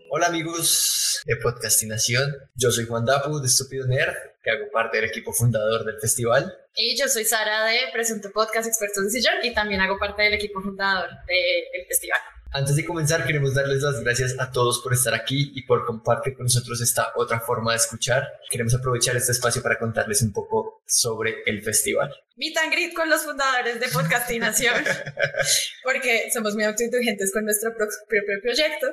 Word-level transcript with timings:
Hola 0.09 0.29
amigos 0.29 1.21
de 1.27 1.35
Podcastinación, 1.35 2.33
yo 2.55 2.71
soy 2.71 2.87
Juan 2.87 3.05
Dapu 3.07 3.41
de 3.41 3.49
Estúpido 3.49 3.89
Nerd, 3.89 4.15
que 4.41 4.51
hago 4.53 4.71
parte 4.73 4.99
del 4.99 5.07
equipo 5.07 5.33
fundador 5.33 5.85
del 5.85 5.99
festival. 6.01 6.57
Y 6.77 6.97
yo 6.97 7.09
soy 7.09 7.25
Sara 7.25 7.65
de 7.65 7.79
Presento 7.93 8.31
Podcast 8.31 8.69
Expertos 8.69 9.03
de 9.03 9.11
Sillón 9.11 9.35
y 9.43 9.53
también 9.53 9.81
hago 9.81 9.99
parte 9.99 10.23
del 10.23 10.35
equipo 10.35 10.61
fundador 10.61 11.09
del 11.27 11.87
festival. 11.89 12.21
Antes 12.53 12.77
de 12.77 12.85
comenzar, 12.85 13.27
queremos 13.27 13.55
darles 13.55 13.83
las 13.83 14.01
gracias 14.03 14.37
a 14.39 14.51
todos 14.51 14.81
por 14.81 14.95
estar 14.95 15.13
aquí 15.15 15.53
y 15.55 15.63
por 15.63 15.85
compartir 15.85 16.35
con 16.35 16.45
nosotros 16.45 16.81
esta 16.81 17.13
otra 17.17 17.41
forma 17.41 17.73
de 17.73 17.79
escuchar. 17.79 18.41
Queremos 18.49 18.75
aprovechar 18.75 19.17
este 19.17 19.33
espacio 19.33 19.63
para 19.63 19.79
contarles 19.79 20.23
un 20.23 20.33
poco 20.33 20.83
sobre 20.87 21.43
el 21.45 21.63
festival. 21.63 22.15
Meet 22.37 22.57
and 22.59 22.73
greet 22.73 22.95
con 22.95 23.11
los 23.11 23.23
fundadores 23.23 23.81
de 23.81 23.89
Podcastinación, 23.89 24.85
porque 25.85 26.31
somos 26.33 26.55
muy 26.55 26.65
autoindulgentes 26.65 27.33
con 27.33 27.45
nuestro 27.45 27.75
propio 27.75 28.41
proyecto. 28.43 28.87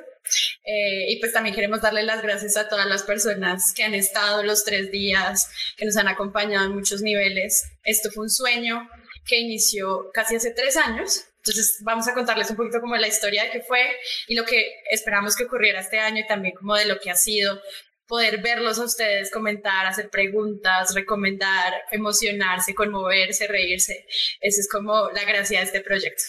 Eh, 0.64 1.12
y 1.12 1.20
pues 1.20 1.32
también 1.32 1.54
queremos 1.54 1.80
darle 1.80 2.02
las 2.02 2.22
gracias 2.22 2.56
a 2.56 2.68
todas 2.68 2.86
las 2.86 3.02
personas 3.02 3.72
que 3.74 3.84
han 3.84 3.94
estado 3.94 4.42
los 4.42 4.64
tres 4.64 4.90
días, 4.90 5.50
que 5.76 5.84
nos 5.84 5.96
han 5.96 6.08
acompañado 6.08 6.66
en 6.66 6.72
muchos 6.74 7.02
niveles. 7.02 7.64
Esto 7.84 8.10
fue 8.10 8.24
un 8.24 8.30
sueño 8.30 8.88
que 9.24 9.38
inició 9.38 10.10
casi 10.12 10.36
hace 10.36 10.50
tres 10.50 10.76
años 10.76 11.26
entonces 11.46 11.76
vamos 11.82 12.08
a 12.08 12.14
contarles 12.14 12.48
un 12.48 12.56
poquito 12.56 12.80
como 12.80 12.96
la 12.96 13.06
historia 13.06 13.44
de 13.44 13.50
qué 13.50 13.60
fue 13.60 13.82
y 14.28 14.34
lo 14.34 14.46
que 14.46 14.76
esperamos 14.90 15.36
que 15.36 15.44
ocurriera 15.44 15.80
este 15.80 15.98
año 15.98 16.20
y 16.20 16.26
también 16.26 16.54
como 16.54 16.74
de 16.74 16.86
lo 16.86 16.98
que 16.98 17.10
ha 17.10 17.16
sido 17.16 17.60
poder 18.06 18.40
verlos 18.40 18.78
a 18.78 18.84
ustedes 18.84 19.30
comentar, 19.30 19.86
hacer 19.86 20.08
preguntas, 20.08 20.94
recomendar, 20.94 21.72
emocionarse, 21.90 22.74
conmoverse, 22.74 23.46
reírse. 23.46 24.06
Esa 24.40 24.60
es 24.60 24.68
como 24.70 25.10
la 25.10 25.24
gracia 25.24 25.60
de 25.60 25.66
este 25.66 25.80
proyecto. 25.82 26.22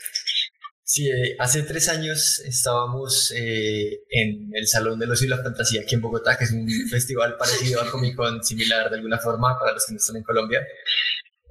Sí, 0.84 1.10
eh, 1.10 1.36
hace 1.40 1.64
tres 1.64 1.88
años 1.88 2.40
estábamos 2.40 3.32
eh, 3.36 4.04
en 4.10 4.50
el 4.54 4.68
Salón 4.68 5.00
de 5.00 5.08
los 5.08 5.22
y 5.24 5.28
la 5.28 5.42
Fantasía 5.42 5.82
aquí 5.82 5.96
en 5.96 6.02
Bogotá, 6.02 6.38
que 6.38 6.44
es 6.44 6.52
un 6.52 6.68
festival 6.90 7.38
parecido 7.38 7.82
al 7.82 7.90
Comic 7.90 8.16
Con, 8.16 8.44
similar 8.44 8.90
de 8.90 8.98
alguna 8.98 9.18
forma 9.18 9.58
para 9.58 9.72
los 9.72 9.86
que 9.86 9.94
no 9.94 9.98
están 9.98 10.18
en 10.18 10.24
Colombia. 10.24 10.62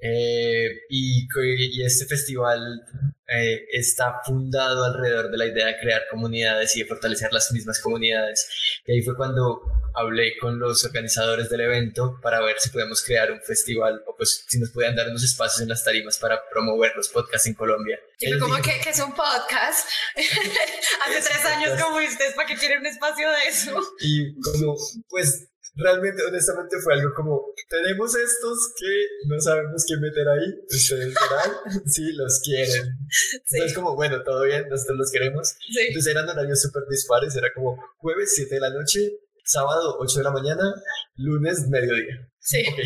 Eh, 0.07 0.81
y, 0.89 1.27
y, 1.73 1.83
este 1.83 2.05
festival 2.05 2.83
eh, 3.27 3.65
está 3.71 4.21
fundado 4.23 4.83
alrededor 4.85 5.31
de 5.31 5.37
la 5.37 5.47
idea 5.47 5.65
de 5.65 5.79
crear 5.79 6.03
comunidades 6.11 6.75
y 6.75 6.81
de 6.81 6.85
fortalecer 6.85 7.33
las 7.33 7.51
mismas 7.51 7.79
comunidades. 7.79 8.47
Y 8.85 8.91
ahí 8.91 9.01
fue 9.01 9.15
cuando 9.15 9.63
hablé 9.95 10.37
con 10.37 10.59
los 10.59 10.85
organizadores 10.85 11.49
del 11.49 11.61
evento 11.61 12.19
para 12.21 12.39
ver 12.41 12.59
si 12.59 12.69
podemos 12.69 13.03
crear 13.03 13.31
un 13.31 13.41
festival 13.41 14.03
o 14.05 14.15
pues 14.15 14.45
si 14.47 14.59
nos 14.59 14.69
podían 14.69 14.95
dar 14.95 15.07
unos 15.07 15.23
espacios 15.23 15.61
en 15.61 15.69
las 15.69 15.83
tarimas 15.83 16.19
para 16.19 16.39
promover 16.51 16.91
los 16.95 17.09
podcasts 17.09 17.47
en 17.47 17.55
Colombia. 17.55 17.99
como 18.39 18.57
que, 18.57 18.79
que, 18.83 18.89
es 18.91 18.99
un 18.99 19.15
podcast. 19.15 19.89
Hace 20.15 21.29
tres 21.29 21.45
años 21.45 21.81
como 21.81 21.97
ustedes, 21.97 22.35
¿para 22.35 22.47
qué 22.47 22.55
quieren 22.57 22.81
un 22.81 22.85
espacio 22.85 23.27
de 23.27 23.47
eso? 23.47 23.81
Y 24.01 24.39
como, 24.39 24.75
pues 25.09 25.47
realmente, 25.75 26.23
honestamente, 26.23 26.77
fue 26.79 26.93
algo 26.93 27.13
como, 27.15 27.53
tenemos 27.69 28.15
estos 28.15 28.73
que 28.77 29.07
no 29.27 29.39
sabemos 29.39 29.85
qué 29.87 29.97
meter 29.97 30.27
ahí, 30.27 30.63
ustedes 30.67 31.13
verán 31.13 31.85
si 31.85 32.13
los 32.13 32.41
quieren. 32.43 32.97
Entonces, 33.33 33.73
como, 33.73 33.95
bueno, 33.95 34.23
todo 34.23 34.43
bien, 34.43 34.67
nosotros 34.69 34.97
los 34.97 35.11
queremos. 35.11 35.55
Entonces 35.87 36.11
eran 36.11 36.29
horarios 36.29 36.61
súper 36.61 36.83
dispares, 36.89 37.35
era 37.35 37.53
como 37.53 37.77
jueves 37.97 38.33
7 38.35 38.55
de 38.55 38.61
la 38.61 38.69
noche, 38.69 39.19
sábado 39.43 39.97
8 39.99 40.19
de 40.19 40.23
la 40.23 40.31
mañana, 40.31 40.73
lunes 41.15 41.67
mediodía. 41.69 42.29
Sí. 42.39 42.63
Ok, 42.67 42.79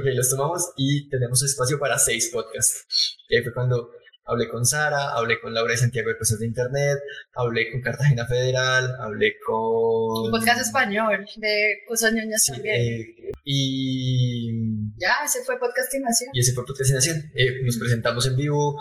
ok, 0.00 0.04
los 0.14 0.28
tomamos 0.28 0.72
y 0.76 1.08
tenemos 1.08 1.42
espacio 1.42 1.78
para 1.78 1.98
seis 1.98 2.28
podcasts. 2.32 3.16
Y 3.28 3.36
ahí 3.36 3.42
fue 3.42 3.54
cuando 3.54 3.90
Hablé 4.26 4.48
con 4.48 4.64
Sara, 4.64 5.12
hablé 5.12 5.38
con 5.38 5.52
Laura 5.52 5.72
de 5.72 5.78
Santiago 5.78 6.08
de 6.08 6.16
Cosas 6.16 6.38
de 6.38 6.46
Internet, 6.46 6.98
hablé 7.34 7.70
con 7.70 7.82
Cartagena 7.82 8.26
Federal, 8.26 8.96
hablé 8.98 9.34
con... 9.44 10.24
Un 10.26 10.30
podcast 10.30 10.62
español 10.62 11.26
de 11.36 11.82
Cosas 11.86 12.14
Ñoñas 12.14 12.44
también. 12.44 12.74
Eh, 12.74 13.32
y... 13.44 14.50
Ya, 14.96 15.16
ese 15.24 15.44
fue 15.44 15.58
Podcastinación. 15.58 16.30
Y 16.32 16.40
ese 16.40 16.54
fue 16.54 16.64
Podcastinación. 16.64 17.30
Eh, 17.34 17.62
nos 17.64 17.76
presentamos 17.76 18.26
en 18.26 18.36
vivo, 18.36 18.80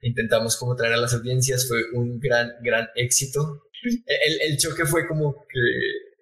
intentamos 0.00 0.56
como 0.56 0.76
traer 0.76 0.92
a 0.94 0.98
las 0.98 1.12
audiencias, 1.12 1.66
fue 1.66 1.78
un 1.94 2.20
gran, 2.20 2.52
gran 2.62 2.86
éxito. 2.94 3.64
El, 3.82 4.52
el 4.52 4.58
choque 4.58 4.84
fue 4.86 5.08
como 5.08 5.44
que 5.48 5.58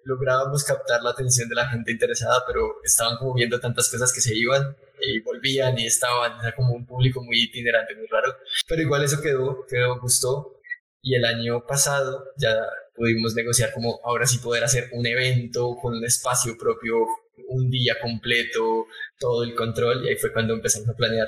lográbamos 0.05 0.63
captar 0.63 1.01
la 1.01 1.11
atención 1.11 1.49
de 1.49 1.55
la 1.55 1.67
gente 1.67 1.91
interesada, 1.91 2.43
pero 2.45 2.77
estaban 2.83 3.17
como 3.17 3.33
viendo 3.33 3.59
tantas 3.59 3.89
cosas 3.89 4.11
que 4.13 4.21
se 4.21 4.35
iban 4.35 4.75
y 5.01 5.21
volvían 5.21 5.77
y 5.77 5.85
estaban, 5.85 6.39
era 6.39 6.55
como 6.55 6.73
un 6.73 6.85
público 6.85 7.21
muy 7.23 7.41
itinerante, 7.41 7.95
muy 7.95 8.07
raro, 8.07 8.35
pero 8.67 8.81
igual 8.81 9.03
eso 9.03 9.21
quedó, 9.21 9.65
quedó, 9.67 9.99
gustó 9.99 10.59
y 11.01 11.15
el 11.15 11.25
año 11.25 11.65
pasado 11.65 12.31
ya 12.37 12.55
pudimos 12.95 13.35
negociar 13.35 13.71
como 13.73 13.99
ahora 14.03 14.25
sí 14.25 14.37
poder 14.37 14.63
hacer 14.63 14.89
un 14.93 15.05
evento 15.05 15.75
con 15.81 15.95
un 15.95 16.05
espacio 16.05 16.57
propio, 16.57 16.95
un 17.49 17.69
día 17.69 17.95
completo, 18.01 18.87
todo 19.19 19.43
el 19.43 19.55
control 19.55 20.05
y 20.05 20.09
ahí 20.09 20.15
fue 20.15 20.31
cuando 20.31 20.53
empezamos 20.53 20.87
a 20.89 20.93
planear 20.93 21.27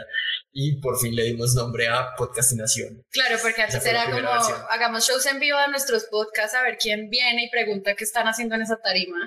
y 0.57 0.77
por 0.79 0.97
fin 0.97 1.13
le 1.13 1.25
dimos 1.25 1.53
nombre 1.53 1.89
a 1.89 2.15
Podcastinación. 2.15 3.03
Claro, 3.11 3.37
porque 3.41 3.61
antes 3.61 3.85
era 3.85 4.09
como 4.09 4.29
hagamos 4.69 5.05
shows 5.05 5.25
en 5.25 5.41
vivo 5.41 5.59
de 5.59 5.67
nuestros 5.67 6.05
podcasts 6.05 6.55
a 6.55 6.63
ver 6.63 6.77
quién 6.77 7.09
viene 7.09 7.43
y 7.43 7.49
pregunta 7.49 7.93
qué 7.93 8.05
están 8.05 8.25
haciendo 8.29 8.55
en 8.55 8.61
esa 8.61 8.77
tarima. 8.81 9.17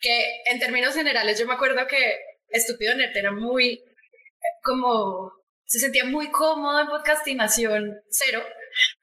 Que 0.00 0.42
en 0.46 0.58
términos 0.58 0.94
generales 0.94 1.38
yo 1.38 1.46
me 1.46 1.52
acuerdo 1.52 1.86
que 1.86 2.16
Estúpido 2.48 2.94
Nerd 2.94 3.14
era 3.14 3.32
muy 3.32 3.84
como 4.62 5.32
se 5.66 5.78
sentía 5.78 6.06
muy 6.06 6.30
cómodo 6.30 6.80
en 6.80 6.88
podcastinación 6.88 8.00
cero 8.08 8.42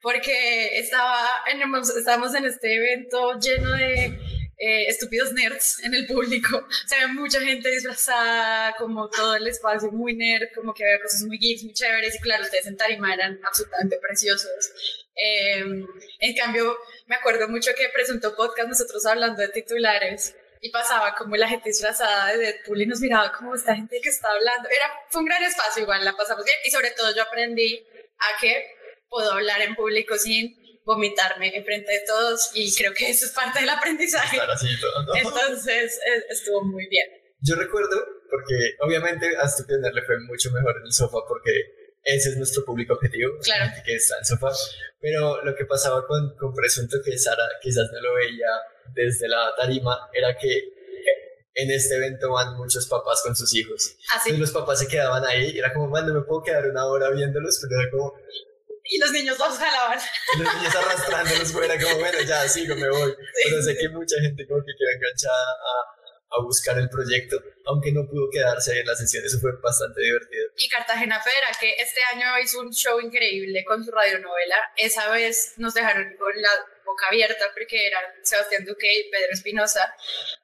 porque 0.00 0.78
estaba 0.78 1.24
en, 1.46 1.60
estábamos 1.96 2.34
en 2.34 2.46
este 2.46 2.74
evento 2.74 3.38
lleno 3.38 3.70
de 3.70 4.18
eh, 4.62 4.84
estúpidos 4.88 5.32
nerds 5.32 5.82
en 5.84 5.94
el 5.94 6.06
público. 6.06 6.58
O 6.58 6.88
sea, 6.88 7.08
mucha 7.08 7.40
gente 7.40 7.70
disfrazada, 7.70 8.74
como 8.76 9.08
todo 9.08 9.36
el 9.36 9.46
espacio 9.46 9.90
muy 9.90 10.14
nerd, 10.14 10.48
como 10.54 10.74
que 10.74 10.84
había 10.84 11.00
cosas 11.00 11.22
muy 11.22 11.38
geeks, 11.38 11.64
muy 11.64 11.72
chéveres. 11.72 12.14
Y 12.14 12.20
claro, 12.20 12.44
ustedes 12.44 12.66
en 12.66 12.76
Tarima 12.76 13.14
eran 13.14 13.40
absolutamente 13.42 13.96
preciosos. 13.96 14.70
Em, 15.14 15.86
en 16.18 16.34
cambio, 16.36 16.76
me 17.06 17.16
acuerdo 17.16 17.48
mucho 17.48 17.70
que 17.74 17.88
presentó 17.88 18.36
podcast 18.36 18.68
nosotros 18.68 19.04
hablando 19.06 19.40
de 19.40 19.48
titulares 19.48 20.36
y 20.60 20.70
pasaba 20.70 21.14
como 21.14 21.36
la 21.36 21.48
gente 21.48 21.70
disfrazada 21.70 22.32
de 22.32 22.38
Deadpool 22.38 22.82
y 22.82 22.86
nos 22.86 23.00
miraba 23.00 23.32
como 23.32 23.54
esta 23.54 23.74
gente 23.74 23.98
que 24.02 24.10
está 24.10 24.28
hablando. 24.30 24.68
Era, 24.68 24.92
fue 25.08 25.22
un 25.22 25.26
gran 25.26 25.42
espacio, 25.42 25.82
igual 25.84 26.04
la 26.04 26.12
pasamos 26.12 26.44
bien 26.44 26.58
y 26.66 26.70
sobre 26.70 26.90
todo 26.90 27.14
yo 27.16 27.22
aprendí 27.22 27.82
a 28.18 28.40
que 28.40 28.76
puedo 29.08 29.32
hablar 29.32 29.62
en 29.62 29.74
público 29.74 30.18
sin 30.18 30.59
vomitarme 30.90 31.56
enfrente 31.56 31.92
de 31.92 32.00
todos 32.06 32.50
y 32.54 32.74
creo 32.74 32.92
que 32.92 33.10
eso 33.10 33.26
es 33.26 33.32
parte 33.32 33.60
del 33.60 33.70
aprendizaje. 33.70 34.38
Entonces 35.14 36.00
e, 36.04 36.32
estuvo 36.32 36.64
muy 36.64 36.88
bien. 36.88 37.06
Yo 37.40 37.54
recuerdo, 37.56 37.96
porque 38.28 38.74
obviamente 38.80 39.36
a 39.36 39.48
Stupid 39.48 39.76
le 39.92 40.02
fue 40.02 40.18
mucho 40.26 40.50
mejor 40.50 40.76
en 40.78 40.86
el 40.86 40.92
sofá 40.92 41.18
porque 41.28 41.52
ese 42.02 42.30
es 42.30 42.36
nuestro 42.36 42.64
público 42.64 42.94
objetivo, 42.94 43.38
claro. 43.42 43.70
que 43.84 43.94
está 43.94 44.18
en 44.18 44.24
sofá. 44.24 44.50
Pero 45.00 45.42
lo 45.44 45.54
que 45.54 45.64
pasaba 45.64 46.06
con, 46.06 46.36
con 46.36 46.52
Presunto, 46.52 46.98
que 47.04 47.16
Sara 47.16 47.46
quizás 47.62 47.88
no 47.92 48.00
lo 48.00 48.14
veía 48.14 48.48
desde 48.92 49.28
la 49.28 49.54
tarima, 49.56 50.08
era 50.12 50.36
que 50.36 50.80
en 51.54 51.70
este 51.70 51.96
evento 51.96 52.32
van 52.32 52.56
muchos 52.56 52.86
papás 52.86 53.22
con 53.22 53.36
sus 53.36 53.54
hijos. 53.54 53.96
Así. 54.14 54.30
¿Ah, 54.32 54.34
y 54.34 54.38
los 54.38 54.50
papás 54.50 54.80
se 54.80 54.88
quedaban 54.88 55.24
ahí 55.24 55.52
y 55.54 55.58
era 55.58 55.72
como, 55.72 55.88
man, 55.88 56.06
no 56.06 56.14
me 56.14 56.22
puedo 56.22 56.42
quedar 56.42 56.68
una 56.68 56.86
hora 56.86 57.10
viéndolos, 57.10 57.58
pero 57.62 57.80
era 57.80 57.90
como, 57.90 58.14
y 58.90 58.98
los 58.98 59.12
niños 59.12 59.38
los 59.38 59.56
jalaban. 59.56 59.98
Los 60.38 60.54
niños 60.54 60.74
arrastrándolos 60.74 61.52
fuera, 61.52 61.80
como 61.80 61.98
bueno, 61.98 62.20
ya 62.22 62.48
sigo, 62.48 62.74
me 62.74 62.90
voy. 62.90 63.14
Pero 63.44 63.62
sé 63.62 63.76
que 63.78 63.88
mucha 63.88 64.16
gente 64.20 64.46
como 64.46 64.60
que 64.64 64.72
queda 64.76 64.92
enganchada 64.96 65.52
a, 65.52 66.36
a, 66.36 66.42
buscar 66.42 66.76
el 66.76 66.88
proyecto, 66.90 67.40
aunque 67.66 67.92
no 67.92 68.06
pudo 68.08 68.28
quedarse 68.30 68.80
en 68.80 68.86
la 68.86 68.96
sesión, 68.96 69.24
eso 69.24 69.38
fue 69.38 69.52
bastante 69.62 70.02
divertido. 70.02 70.50
Y 70.56 70.68
Cartagena 70.68 71.20
Federal, 71.22 71.54
que 71.58 71.70
este 71.78 72.00
año 72.12 72.26
hizo 72.42 72.60
un 72.60 72.72
show 72.72 73.00
increíble 73.00 73.64
con 73.64 73.84
su 73.84 73.92
radionovela, 73.92 74.58
esa 74.76 75.08
vez 75.10 75.54
nos 75.56 75.72
dejaron 75.72 76.16
con 76.18 76.32
la 76.42 76.50
boca 76.84 77.06
abierta 77.08 77.44
porque 77.54 77.86
eran 77.86 78.02
Sebastián 78.24 78.64
Duque 78.64 78.88
y 78.92 79.10
Pedro 79.10 79.32
Espinosa, 79.32 79.94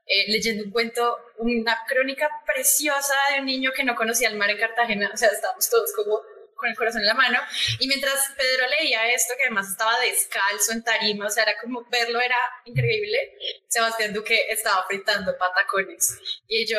eh, 0.06 0.31
leyendo 0.31 0.62
un 0.62 0.70
cuento, 0.70 1.16
una 1.38 1.76
crónica 1.88 2.31
preciosa 2.46 3.14
de 3.32 3.40
un 3.40 3.46
niño 3.46 3.72
que 3.75 3.82
no 3.82 3.96
conocía 3.96 4.28
el 4.28 4.37
mar 4.37 4.50
en 4.50 4.58
Cartagena, 4.58 5.10
o 5.12 5.16
sea, 5.16 5.31
estábamos 5.31 5.69
todos 5.69 5.93
como 5.94 6.22
con 6.56 6.69
el 6.69 6.76
corazón 6.76 7.03
en 7.03 7.06
la 7.06 7.14
mano. 7.14 7.38
Y 7.79 7.87
mientras 7.87 8.14
Pedro 8.37 8.67
leía 8.79 9.12
esto, 9.12 9.35
que 9.37 9.44
además 9.44 9.70
estaba 9.70 9.99
descalzo 10.00 10.73
en 10.73 10.82
tarima, 10.82 11.26
o 11.26 11.31
sea, 11.31 11.44
era 11.44 11.58
como 11.61 11.87
verlo 11.91 12.20
era 12.20 12.38
increíble, 12.64 13.37
Sebastián 13.69 14.12
Duque 14.12 14.47
estaba 14.50 14.85
fritando 14.87 15.37
patacones. 15.37 16.19
Y 16.49 16.67
yo, 16.67 16.79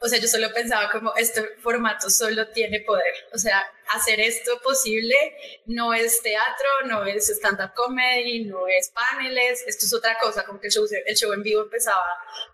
o 0.00 0.08
sea, 0.08 0.18
yo 0.18 0.28
solo 0.28 0.52
pensaba 0.52 0.90
como, 0.90 1.14
este 1.16 1.42
formato 1.60 2.08
solo 2.10 2.48
tiene 2.48 2.80
poder. 2.80 3.12
O 3.32 3.38
sea, 3.38 3.64
hacer 3.94 4.20
esto 4.20 4.60
posible 4.62 5.14
no 5.66 5.94
es 5.94 6.20
teatro, 6.22 6.68
no 6.86 7.04
es 7.06 7.28
stand-up 7.28 7.72
comedy, 7.74 8.44
no 8.44 8.66
es 8.68 8.90
paneles, 8.90 9.64
esto 9.66 9.86
es 9.86 9.94
otra 9.94 10.16
cosa, 10.20 10.44
como 10.44 10.60
que 10.60 10.66
el 10.66 10.72
show, 10.72 10.86
el 11.06 11.16
show 11.16 11.32
en 11.32 11.42
vivo 11.42 11.62
empezaba 11.62 12.04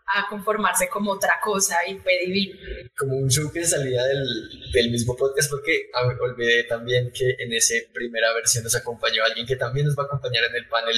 a 0.06 0.28
conformarse 0.28 0.88
como 0.88 1.12
otra 1.12 1.40
cosa 1.42 1.78
y 1.86 1.96
fue 1.96 2.18
divino. 2.24 2.56
Como 2.96 3.16
un 3.16 3.30
show 3.30 3.50
que 3.52 3.64
salía 3.64 4.02
del, 4.04 4.24
del 4.72 4.90
mismo 4.90 5.16
podcast, 5.16 5.50
porque 5.50 5.90
olvidé 6.20 6.53
también 6.62 7.10
que 7.10 7.34
en 7.38 7.52
esa 7.52 7.74
primera 7.92 8.32
versión 8.32 8.62
nos 8.62 8.76
acompañó 8.76 9.24
alguien 9.24 9.46
que 9.46 9.56
también 9.56 9.86
nos 9.86 9.98
va 9.98 10.04
a 10.04 10.06
acompañar 10.06 10.44
en 10.44 10.54
el 10.54 10.68
panel 10.68 10.96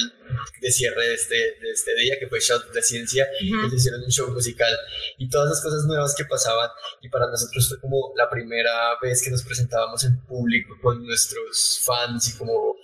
de 0.61 0.71
cierre 0.71 1.07
de 1.07 1.13
este, 1.15 1.35
de 1.35 1.71
este 1.71 1.95
día, 1.95 2.19
que 2.19 2.27
fue 2.27 2.39
Shot 2.39 2.71
de 2.71 2.83
Ciencia, 2.83 3.27
que 3.39 3.75
hicieron 3.75 4.03
un 4.03 4.11
show 4.11 4.29
musical 4.29 4.77
y 5.17 5.27
todas 5.29 5.49
las 5.49 5.61
cosas 5.61 5.85
nuevas 5.85 6.13
que 6.15 6.25
pasaban. 6.25 6.69
Y 7.01 7.09
para 7.09 7.27
nosotros 7.27 7.67
fue 7.67 7.79
como 7.79 8.13
la 8.15 8.29
primera 8.29 8.97
vez 9.01 9.23
que 9.23 9.31
nos 9.31 9.43
presentábamos 9.43 10.03
en 10.03 10.21
público 10.25 10.75
con 10.81 11.03
nuestros 11.03 11.81
fans 11.83 12.29
y 12.29 12.37
como 12.37 12.75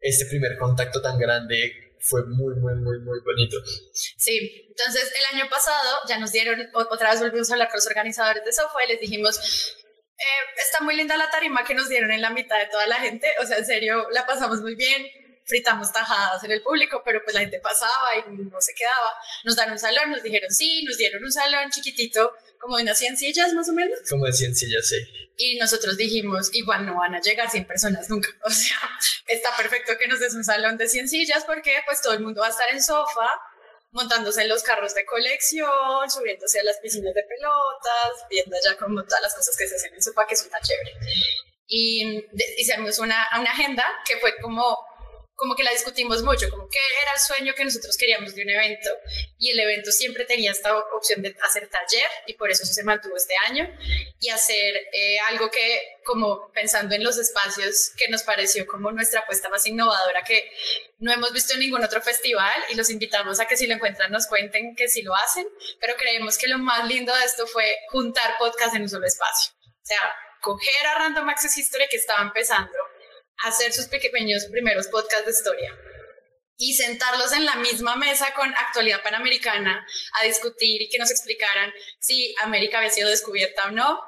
este 0.00 0.26
primer 0.26 0.56
contacto 0.58 1.00
tan 1.02 1.18
grande 1.18 1.84
fue 2.04 2.22
muy, 2.26 2.54
muy, 2.56 2.74
muy, 2.74 2.98
muy 3.00 3.20
bonito. 3.20 3.56
Sí, 3.92 4.66
entonces 4.68 5.10
el 5.16 5.38
año 5.38 5.48
pasado 5.48 6.00
ya 6.06 6.18
nos 6.18 6.32
dieron, 6.32 6.68
otra 6.74 7.10
vez 7.10 7.20
volvimos 7.20 7.50
a 7.50 7.54
hablar 7.54 7.68
con 7.68 7.78
los 7.78 7.86
organizadores 7.86 8.44
de 8.44 8.52
Sofa 8.52 8.84
y 8.84 8.92
les 8.92 9.00
dijimos, 9.00 9.40
eh, 10.18 10.60
está 10.64 10.82
muy 10.82 10.96
linda 10.96 11.16
la 11.16 11.30
tarima 11.30 11.64
que 11.64 11.74
nos 11.74 11.88
dieron 11.88 12.10
en 12.10 12.22
la 12.22 12.30
mitad 12.30 12.58
de 12.58 12.66
toda 12.66 12.86
la 12.86 12.96
gente, 12.96 13.28
o 13.42 13.46
sea, 13.46 13.58
en 13.58 13.66
serio, 13.66 14.08
la 14.10 14.26
pasamos 14.26 14.60
muy 14.60 14.74
bien, 14.74 15.06
fritamos 15.44 15.92
tajadas 15.92 16.42
en 16.44 16.52
el 16.52 16.62
público, 16.62 17.02
pero 17.04 17.22
pues 17.22 17.34
la 17.34 17.40
gente 17.40 17.60
pasaba 17.60 18.16
y 18.16 18.30
no 18.30 18.60
se 18.60 18.74
quedaba. 18.74 19.14
Nos 19.44 19.56
dan 19.56 19.70
un 19.70 19.78
salón, 19.78 20.10
nos 20.10 20.22
dijeron 20.22 20.50
sí, 20.50 20.84
nos 20.84 20.96
dieron 20.96 21.22
un 21.22 21.32
salón 21.32 21.70
chiquitito, 21.70 22.32
como 22.58 22.76
de 22.76 22.84
unas 22.84 22.98
100 22.98 23.16
sillas 23.16 23.52
más 23.52 23.68
o 23.68 23.72
menos. 23.72 23.98
Como 24.08 24.24
de 24.24 24.32
100 24.32 24.56
sillas, 24.56 24.88
sí. 24.88 24.96
Y 25.36 25.58
nosotros 25.58 25.96
dijimos, 25.96 26.54
igual 26.54 26.86
no 26.86 26.96
van 26.96 27.14
a 27.14 27.20
llegar 27.20 27.50
100 27.50 27.66
personas 27.66 28.08
nunca. 28.08 28.28
O 28.44 28.50
sea, 28.50 28.78
está 29.26 29.54
perfecto 29.56 29.92
que 29.98 30.08
nos 30.08 30.20
des 30.20 30.34
un 30.34 30.44
salón 30.44 30.76
de 30.76 30.88
100 30.88 31.08
sillas 31.08 31.44
porque 31.44 31.72
pues 31.86 32.00
todo 32.00 32.14
el 32.14 32.20
mundo 32.20 32.40
va 32.40 32.46
a 32.46 32.50
estar 32.50 32.70
en 32.72 32.82
sofá, 32.82 33.28
montándose 33.94 34.42
en 34.42 34.48
los 34.48 34.62
carros 34.62 34.92
de 34.94 35.06
colección, 35.06 36.10
subiéndose 36.10 36.60
a 36.60 36.64
las 36.64 36.78
piscinas 36.78 37.14
de 37.14 37.22
pelotas, 37.22 38.26
viendo 38.28 38.56
ya 38.62 38.76
como 38.76 39.02
todas 39.04 39.22
las 39.22 39.34
cosas 39.34 39.56
que 39.56 39.66
se 39.66 39.76
hacen 39.76 39.94
en 39.94 40.02
sofá, 40.02 40.26
que 40.26 40.34
es 40.34 40.44
una 40.46 40.60
chévere. 40.60 40.92
Y 41.68 42.26
hicimos 42.58 42.98
una, 42.98 43.26
una 43.38 43.50
agenda 43.50 43.84
que 44.06 44.18
fue 44.18 44.34
como 44.42 44.76
como 45.36 45.56
que 45.56 45.64
la 45.64 45.72
discutimos 45.72 46.22
mucho, 46.22 46.48
como 46.48 46.68
qué 46.68 46.78
era 47.02 47.12
el 47.12 47.18
sueño 47.18 47.54
que 47.54 47.64
nosotros 47.64 47.96
queríamos 47.96 48.34
de 48.34 48.42
un 48.42 48.50
evento 48.50 48.90
y 49.38 49.50
el 49.50 49.60
evento 49.60 49.90
siempre 49.90 50.24
tenía 50.24 50.52
esta 50.52 50.76
opción 50.76 51.22
de 51.22 51.34
hacer 51.42 51.68
taller 51.68 52.08
y 52.26 52.34
por 52.34 52.50
eso 52.50 52.64
se 52.64 52.84
mantuvo 52.84 53.16
este 53.16 53.34
año 53.48 53.68
y 54.20 54.28
hacer 54.28 54.76
eh, 54.92 55.18
algo 55.28 55.50
que 55.50 55.98
como 56.04 56.52
pensando 56.52 56.94
en 56.94 57.02
los 57.02 57.18
espacios 57.18 57.90
que 57.96 58.08
nos 58.08 58.22
pareció 58.22 58.66
como 58.66 58.92
nuestra 58.92 59.20
apuesta 59.20 59.48
más 59.48 59.66
innovadora 59.66 60.22
que 60.22 60.50
no 60.98 61.12
hemos 61.12 61.32
visto 61.32 61.54
en 61.54 61.60
ningún 61.60 61.82
otro 61.82 62.00
festival 62.00 62.54
y 62.70 62.76
los 62.76 62.88
invitamos 62.90 63.40
a 63.40 63.46
que 63.46 63.56
si 63.56 63.66
lo 63.66 63.74
encuentran 63.74 64.12
nos 64.12 64.26
cuenten 64.26 64.76
que 64.76 64.88
si 64.88 65.02
lo 65.02 65.14
hacen, 65.14 65.46
pero 65.80 65.96
creemos 65.96 66.38
que 66.38 66.46
lo 66.46 66.58
más 66.58 66.86
lindo 66.86 67.14
de 67.14 67.24
esto 67.24 67.46
fue 67.46 67.76
juntar 67.90 68.36
podcast 68.38 68.74
en 68.76 68.82
un 68.82 68.88
solo 68.88 69.06
espacio, 69.06 69.52
o 69.60 69.86
sea, 69.86 70.14
coger 70.40 70.86
a 70.86 70.98
Random 70.98 71.28
Access 71.28 71.56
History 71.56 71.86
que 71.90 71.96
estaba 71.96 72.22
empezando 72.22 72.72
hacer 73.42 73.72
sus 73.72 73.86
pequeños 73.86 74.46
primeros 74.46 74.88
podcasts 74.88 75.26
de 75.26 75.32
historia 75.32 75.78
y 76.56 76.74
sentarlos 76.74 77.32
en 77.32 77.44
la 77.44 77.56
misma 77.56 77.96
mesa 77.96 78.32
con 78.34 78.48
actualidad 78.54 79.02
panamericana 79.02 79.86
a 80.20 80.24
discutir 80.24 80.82
y 80.82 80.88
que 80.88 80.98
nos 80.98 81.10
explicaran 81.10 81.72
si 81.98 82.34
América 82.42 82.78
había 82.78 82.90
sido 82.90 83.10
descubierta 83.10 83.66
o 83.66 83.70
no, 83.72 84.00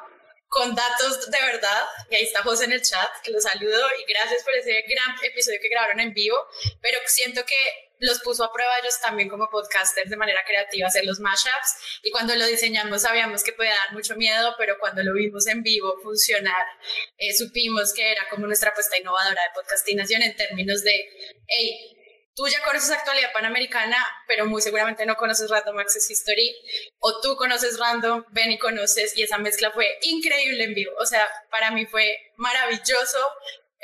con 0.48 0.74
datos 0.74 1.30
de 1.30 1.38
verdad. 1.40 1.84
Y 2.10 2.16
ahí 2.16 2.22
está 2.22 2.42
José 2.42 2.64
en 2.64 2.72
el 2.72 2.82
chat, 2.82 3.10
que 3.22 3.32
lo 3.32 3.40
saludo 3.40 3.84
y 4.00 4.12
gracias 4.12 4.44
por 4.44 4.54
ese 4.54 4.84
gran 4.88 5.16
episodio 5.24 5.58
que 5.60 5.68
grabaron 5.68 6.00
en 6.00 6.14
vivo, 6.14 6.36
pero 6.80 6.98
siento 7.06 7.44
que 7.44 7.56
los 7.98 8.20
puso 8.20 8.44
a 8.44 8.52
prueba 8.52 8.78
ellos 8.78 8.98
también 9.00 9.28
como 9.28 9.48
podcasters 9.48 10.10
de 10.10 10.16
manera 10.16 10.40
creativa 10.46 10.88
hacer 10.88 11.04
los 11.04 11.20
mashups. 11.20 12.00
Y 12.02 12.10
cuando 12.10 12.34
lo 12.36 12.46
diseñamos 12.46 13.02
sabíamos 13.02 13.42
que 13.42 13.52
podía 13.52 13.74
dar 13.74 13.92
mucho 13.92 14.16
miedo, 14.16 14.54
pero 14.58 14.76
cuando 14.78 15.02
lo 15.02 15.14
vimos 15.14 15.46
en 15.46 15.62
vivo 15.62 15.98
funcionar, 16.02 16.66
eh, 17.18 17.34
supimos 17.34 17.92
que 17.94 18.12
era 18.12 18.28
como 18.28 18.46
nuestra 18.46 18.70
apuesta 18.70 18.98
innovadora 18.98 19.42
de 19.42 19.54
podcastinación 19.54 20.22
en 20.22 20.36
términos 20.36 20.82
de, 20.82 21.08
hey, 21.46 21.96
tú 22.36 22.46
ya 22.48 22.62
conoces 22.62 22.90
actualidad 22.90 23.32
panamericana, 23.32 23.96
pero 24.28 24.46
muy 24.46 24.60
seguramente 24.60 25.06
no 25.06 25.16
conoces 25.16 25.50
Random 25.50 25.78
Access 25.78 26.10
History, 26.10 26.54
o 26.98 27.20
tú 27.20 27.34
conoces 27.36 27.78
Random, 27.78 28.24
ven 28.30 28.52
y 28.52 28.58
conoces, 28.58 29.16
y 29.16 29.22
esa 29.22 29.38
mezcla 29.38 29.70
fue 29.70 29.98
increíble 30.02 30.64
en 30.64 30.74
vivo, 30.74 30.92
o 31.00 31.06
sea, 31.06 31.26
para 31.50 31.70
mí 31.70 31.86
fue 31.86 32.14
maravilloso, 32.36 33.18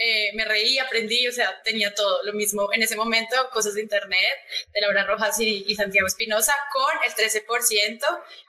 eh, 0.05 0.33
me 0.35 0.45
reí, 0.45 0.79
aprendí, 0.81 1.29
o 1.29 1.33
sea, 1.33 1.63
tenía 1.63 1.95
todo 1.95 2.25
lo 2.25 2.33
mismo 2.33 2.69
en 2.73 2.83
ese 2.83 2.97
momento, 2.97 3.37
cosas 3.53 3.75
de 3.75 3.83
internet, 3.83 4.37
de 4.73 4.81
Laura 4.81 5.07
Rojas 5.07 5.39
y, 5.39 5.73
Santiago 5.77 6.09
Espinosa, 6.09 6.55
con 6.73 6.93
el 7.07 7.13
13%, 7.13 8.01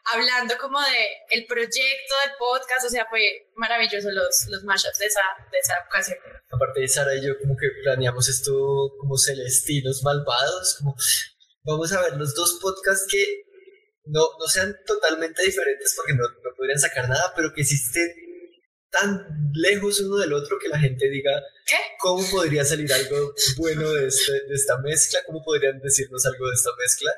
hablando 0.06 0.58
como 0.58 0.82
de 0.82 1.08
el 1.30 1.46
proyecto 1.46 2.14
del 2.26 2.36
podcast, 2.40 2.88
o 2.88 2.90
sea, 2.90 3.06
fue 3.08 3.52
maravilloso 3.56 4.10
los, 4.10 4.48
los 4.48 4.64
mashups 4.64 4.98
de 4.98 5.06
esa, 5.06 5.22
de 5.52 5.60
esa 5.60 5.76
ocasión. 5.88 6.18
Aparte 6.50 6.82
de 6.82 6.88
Sara 6.88 7.16
y 7.16 7.24
yo, 7.24 7.38
como 7.40 7.56
que 7.56 7.68
planeamos 7.84 8.30
esto 8.30 8.52
como 9.00 9.16
celestinos 9.18 10.02
malvados, 10.02 10.78
como 10.80 10.96
vamos 11.66 11.94
a 11.94 12.02
ver 12.02 12.18
los 12.18 12.34
dos 12.34 12.58
podcasts 12.62 13.06
que 13.12 13.44
no, 14.06 14.22
no 14.40 14.48
sean 14.48 14.76
totalmente 14.88 15.44
diferentes 15.44 15.94
porque 15.96 16.14
no, 16.14 16.24
no 16.24 16.56
podrían 16.58 16.80
sacar 16.80 17.08
nada, 17.08 17.32
pero 17.36 17.54
que 17.54 17.62
existen 17.62 18.23
tan 18.94 19.52
lejos 19.54 20.00
uno 20.02 20.18
del 20.18 20.34
otro 20.34 20.58
que 20.62 20.70
la 20.70 20.80
gente 20.80 21.10
diga, 21.10 21.42
¿Qué? 21.66 21.76
¿cómo 22.00 22.24
podría 22.30 22.64
salir 22.64 22.92
algo 22.94 23.34
bueno 23.58 23.92
de, 23.92 24.08
este, 24.08 24.32
de 24.48 24.54
esta 24.54 24.78
mezcla? 24.78 25.20
¿Cómo 25.26 25.44
podrían 25.44 25.80
decirnos 25.80 26.26
algo 26.26 26.48
de 26.48 26.54
esta 26.54 26.70
mezcla? 26.78 27.12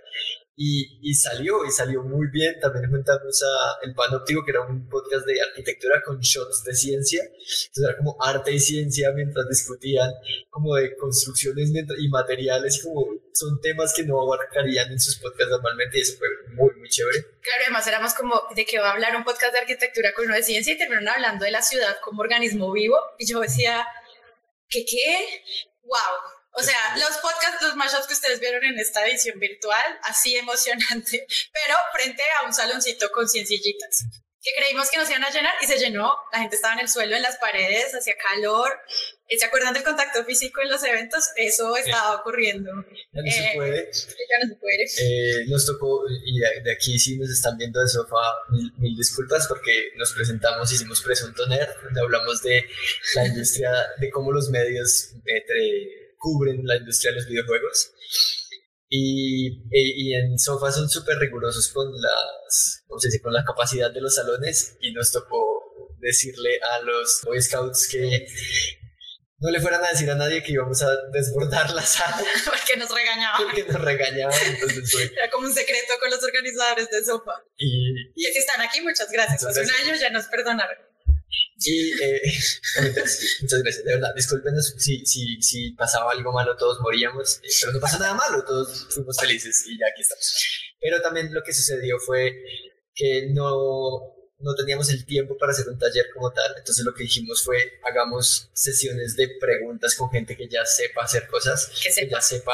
Y, 0.58 1.00
y, 1.02 1.14
salió, 1.14 1.66
y 1.66 1.72
salió 1.72 2.02
muy 2.04 2.28
bien. 2.32 2.60
También 2.62 2.90
juntamos 2.90 3.44
a 3.44 3.86
El 3.86 3.94
Panóptico, 3.94 4.44
que 4.46 4.52
era 4.52 4.62
un 4.62 4.88
podcast 4.88 5.26
de 5.26 5.42
arquitectura 5.42 6.02
con 6.06 6.20
shots 6.20 6.64
de 6.64 6.74
ciencia. 6.74 7.24
Entonces 7.24 7.84
era 7.84 7.98
como 7.98 8.16
arte 8.22 8.54
y 8.54 8.60
ciencia 8.60 9.12
mientras 9.14 9.48
discutían, 9.50 10.12
como 10.50 10.76
de 10.76 10.96
construcciones 10.96 11.72
y 11.98 12.08
materiales, 12.10 12.82
como 12.84 13.06
son 13.36 13.60
temas 13.60 13.94
que 13.94 14.04
no 14.04 14.22
abarcarían 14.22 14.92
en 14.92 15.00
sus 15.00 15.18
podcasts 15.20 15.52
normalmente, 15.52 15.98
y 15.98 16.02
eso 16.02 16.18
fue 16.18 16.28
muy, 16.54 16.74
muy 16.76 16.88
chévere. 16.90 17.22
Claro, 17.42 17.64
además 17.64 17.88
éramos 17.88 18.14
como 18.14 18.42
de 18.56 18.66
que 18.66 18.80
va 18.80 18.90
a 18.90 18.94
hablar 18.94 19.16
un 19.16 19.24
podcast 19.24 19.54
de 19.54 19.60
arquitectura 19.60 20.14
con 20.14 20.26
uno 20.26 20.36
de 20.36 20.44
ciencia 20.44 20.74
y 20.74 20.78
terminaron 20.78 21.10
hablando 21.10 21.46
de 21.46 21.52
la 21.52 21.62
ciudad 21.62 21.98
como 22.02 22.22
organismo 22.22 22.72
vivo. 22.72 22.98
Y 23.20 23.28
yo 23.28 23.42
decía, 23.42 23.86
¿qué 24.70 24.86
qué? 24.86 25.18
¡Wow! 25.84 26.36
O 26.58 26.64
sea, 26.64 26.96
los 26.98 27.18
podcasts, 27.18 27.62
los 27.62 27.76
mashups 27.76 28.08
que 28.08 28.14
ustedes 28.14 28.40
vieron 28.40 28.64
en 28.64 28.80
esta 28.80 29.06
edición 29.06 29.38
virtual, 29.40 30.00
así 30.04 30.38
emocionante, 30.38 31.28
pero 31.54 31.76
frente 31.94 32.24
a 32.40 32.46
un 32.46 32.54
saloncito 32.54 33.10
con 33.12 33.28
cien 33.28 33.46
sillitas, 33.46 34.06
que 34.42 34.52
creímos 34.56 34.90
que 34.90 34.98
nos 34.98 35.10
iban 35.10 35.24
a 35.24 35.32
llenar 35.32 35.54
y 35.62 35.66
se 35.66 35.78
llenó. 35.78 36.14
La 36.32 36.40
gente 36.40 36.56
estaba 36.56 36.76
en 36.76 36.82
el 36.82 36.88
suelo, 36.88 37.16
en 37.16 37.24
las 37.24 37.38
paredes, 37.38 37.94
hacía 37.94 38.14
calor. 38.16 38.72
¿Se 39.28 39.44
acuerdan 39.44 39.74
del 39.74 39.84
contacto 39.84 40.24
físico 40.24 40.62
en 40.62 40.70
los 40.70 40.84
eventos? 40.84 41.30
Eso 41.36 41.76
estaba 41.76 42.16
ocurriendo. 42.18 42.72
Ya 43.12 43.22
no 43.22 43.32
se 43.32 43.44
eh, 43.44 43.52
puede. 43.56 43.78
Ya 43.78 44.46
no 44.46 44.54
se 44.54 44.56
puede. 44.56 44.84
Eh, 44.84 45.46
nos 45.48 45.66
tocó, 45.66 46.04
y 46.26 46.40
de 46.40 46.72
aquí 46.72 46.98
sí 47.00 47.18
nos 47.18 47.32
están 47.32 47.58
viendo 47.58 47.82
de 47.82 47.88
sofá, 47.88 48.34
mil, 48.78 48.96
disculpas 48.96 49.48
porque 49.48 49.90
nos 49.96 50.14
presentamos, 50.14 50.72
hicimos 50.72 51.02
Presunto 51.02 51.48
Nerd, 51.48 51.84
donde 51.84 52.00
hablamos 52.00 52.42
de 52.44 52.66
la 53.16 53.26
industria, 53.26 53.72
de 54.00 54.10
cómo 54.12 54.32
los 54.32 54.50
medios 54.52 55.16
entre 55.26 56.05
cubren 56.26 56.62
la 56.64 56.78
industria 56.78 57.12
de 57.12 57.18
los 57.18 57.28
videojuegos. 57.28 57.92
Y, 58.90 59.48
e, 59.48 59.82
y, 59.96 60.16
en 60.16 60.40
Sofa 60.40 60.72
son 60.72 60.90
súper 60.90 61.18
rigurosos 61.20 61.68
con, 61.70 61.88
las, 62.02 62.84
con 63.22 63.34
la 63.34 63.44
capacidad 63.44 63.92
de 63.92 64.02
los 64.02 64.16
salones 64.16 64.78
y 64.82 64.92
nos 64.92 65.12
tocó 65.12 65.38
decirle 66.00 66.60
a 66.62 66.82
los 66.82 67.22
Boy 67.26 67.42
Scouts 67.42 67.88
que 67.90 68.28
no 69.40 69.52
le 69.52 69.60
fueran 69.60 69.84
a 69.84 69.90
decir 69.90 70.10
a 70.10 70.16
nadie 70.16 70.42
que 70.42 70.54
íbamos 70.54 70.82
a 70.82 70.90
desbordar 71.12 71.72
la 71.72 71.84
sala. 71.84 72.18
Porque 72.46 72.78
nos 72.78 72.90
regañaban. 72.90 73.44
Porque 73.44 73.64
nos 73.66 73.82
regañaban. 73.82 74.40
Entonces 74.48 75.12
Era 75.12 75.30
como 75.30 75.48
un 75.48 75.54
secreto 75.54 75.94
con 76.00 76.10
los 76.10 76.24
organizadores 76.24 76.90
de 76.90 77.04
Sofa. 77.04 77.34
Y, 77.58 77.92
y 78.16 78.24
si 78.32 78.40
están 78.40 78.62
aquí, 78.62 78.82
muchas 78.82 79.12
gracias. 79.12 79.46
Hace 79.46 79.62
un 79.62 79.72
año 79.72 79.96
ya 80.00 80.10
nos 80.10 80.26
perdonaron. 80.26 80.78
Y 81.58 81.92
eh, 82.04 82.22
muchas 83.42 83.64
gracias, 83.64 83.84
de 83.84 83.94
verdad. 83.94 84.14
Discúlpenos 84.16 84.76
si, 84.78 85.06
si, 85.06 85.42
si 85.42 85.72
pasaba 85.72 86.12
algo 86.12 86.32
malo, 86.32 86.56
todos 86.58 86.80
moríamos, 86.82 87.38
eh, 87.38 87.48
pero 87.62 87.74
no 87.74 87.80
pasa 87.80 88.00
nada 88.00 88.14
malo, 88.14 88.44
todos 88.44 88.88
fuimos 88.90 89.18
felices 89.20 89.66
y 89.68 89.78
ya 89.80 89.86
aquí 89.92 90.02
estamos. 90.02 90.36
Pero 90.80 91.02
también 91.02 91.34
lo 91.34 91.42
que 91.44 91.54
sucedió 91.54 91.98
fue 92.00 92.36
que 92.94 93.30
no, 93.34 94.16
no 94.40 94.56
teníamos 94.56 94.90
el 94.90 95.06
tiempo 95.06 95.38
para 95.38 95.54
hacer 95.54 95.68
un 95.70 95.80
taller 95.80 96.06
como 96.14 96.32
tal, 96.32 96.54
entonces 96.58 96.86
lo 96.86 96.94
que 96.94 97.04
dijimos 97.04 97.44
fue 97.44 97.80
hagamos 97.90 98.50
sesiones 98.54 99.16
de 99.16 99.30
preguntas 99.40 99.96
con 99.96 100.10
gente 100.12 100.36
que 100.36 100.48
ya 100.50 100.66
sepa 100.66 101.04
hacer 101.04 101.28
cosas, 101.28 101.72
que, 101.82 102.08
ya 102.08 102.22
sepa, 102.22 102.54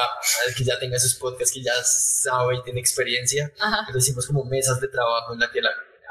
que 0.56 0.64
ya 0.64 0.78
tenga 0.78 0.98
sus 0.98 1.14
podcasts, 1.16 1.52
que 1.52 1.62
ya 1.62 1.74
sabe 1.82 2.56
y 2.56 2.62
tiene 2.62 2.80
experiencia. 2.80 3.52
Entonces 3.86 4.04
hicimos 4.04 4.26
como 4.26 4.44
mesas 4.44 4.80
de 4.80 4.88
trabajo 4.88 5.34
en 5.34 5.40
la 5.40 5.50
que 5.50 5.60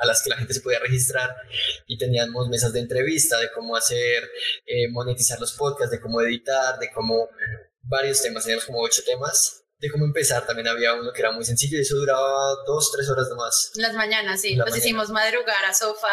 a 0.01 0.07
las 0.07 0.23
que 0.23 0.29
la 0.29 0.37
gente 0.37 0.53
se 0.53 0.61
podía 0.61 0.79
registrar 0.79 1.29
y 1.85 1.97
teníamos 1.97 2.49
mesas 2.49 2.73
de 2.73 2.79
entrevista 2.79 3.37
de 3.39 3.51
cómo 3.51 3.75
hacer, 3.75 4.29
eh, 4.65 4.89
monetizar 4.89 5.39
los 5.39 5.53
podcasts, 5.53 5.91
de 5.91 6.01
cómo 6.01 6.21
editar, 6.21 6.79
de 6.79 6.91
cómo 6.91 7.29
varios 7.83 8.21
temas, 8.21 8.43
teníamos 8.43 8.65
como 8.65 8.81
ocho 8.81 9.03
temas 9.05 9.61
de 9.81 9.89
cómo 9.89 10.05
empezar. 10.05 10.45
También 10.45 10.67
había 10.67 10.93
uno 10.93 11.11
que 11.11 11.21
era 11.21 11.31
muy 11.31 11.43
sencillo 11.43 11.77
y 11.77 11.81
eso 11.81 11.97
duraba 11.97 12.55
dos, 12.65 12.91
tres 12.95 13.09
horas 13.09 13.27
nomás. 13.29 13.71
Las 13.75 13.93
mañanas, 13.93 14.41
sí. 14.41 14.57
Pues 14.61 14.77
hicimos 14.77 15.09
madrugar 15.09 15.65
a 15.65 15.73
Sofa 15.73 16.07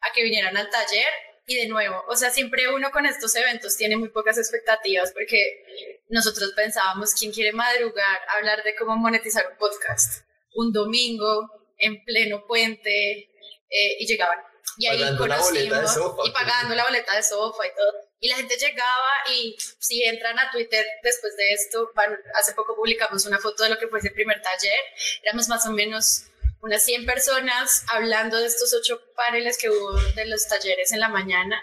a 0.00 0.12
que 0.14 0.22
vinieran 0.22 0.56
al 0.56 0.68
taller 0.70 1.08
y 1.46 1.56
de 1.56 1.68
nuevo, 1.68 2.02
o 2.08 2.16
sea, 2.16 2.30
siempre 2.30 2.68
uno 2.74 2.90
con 2.90 3.06
estos 3.06 3.34
eventos 3.36 3.76
tiene 3.76 3.96
muy 3.96 4.08
pocas 4.08 4.36
expectativas 4.36 5.12
porque 5.12 5.62
nosotros 6.08 6.52
pensábamos, 6.56 7.14
¿quién 7.14 7.32
quiere 7.32 7.52
madrugar? 7.52 8.20
Hablar 8.36 8.64
de 8.64 8.74
cómo 8.74 8.96
monetizar 8.96 9.46
un 9.50 9.56
podcast. 9.56 10.24
Un 10.54 10.72
domingo, 10.72 11.48
en 11.78 12.04
pleno 12.04 12.46
puente, 12.46 13.30
eh, 13.68 13.96
y 13.98 14.06
llegaban. 14.06 14.38
Y 14.78 14.86
ahí 14.86 15.16
conocimos, 15.16 15.98
y 16.24 16.30
pagando 16.32 16.74
la 16.74 16.84
boleta 16.84 17.16
de 17.16 17.22
Sofa 17.22 17.66
y 17.66 17.74
todo. 17.74 17.92
Y 18.20 18.28
la 18.28 18.36
gente 18.36 18.56
llegaba 18.56 19.10
y 19.32 19.56
si 19.78 20.02
entran 20.04 20.38
a 20.38 20.50
Twitter 20.50 20.84
después 21.02 21.36
de 21.36 21.52
esto, 21.52 21.90
hace 22.34 22.52
poco 22.52 22.74
publicamos 22.74 23.24
una 23.26 23.38
foto 23.38 23.62
de 23.62 23.70
lo 23.70 23.78
que 23.78 23.88
fue 23.88 24.00
ese 24.00 24.10
primer 24.10 24.40
taller, 24.42 24.78
éramos 25.22 25.48
más 25.48 25.66
o 25.66 25.70
menos 25.70 26.24
unas 26.62 26.82
100 26.84 27.06
personas 27.06 27.84
hablando 27.88 28.38
de 28.38 28.46
estos 28.46 28.74
ocho 28.74 29.00
paneles 29.14 29.58
que 29.58 29.70
hubo 29.70 29.92
de 30.14 30.26
los 30.26 30.48
talleres 30.48 30.92
en 30.92 31.00
la 31.00 31.08
mañana 31.08 31.62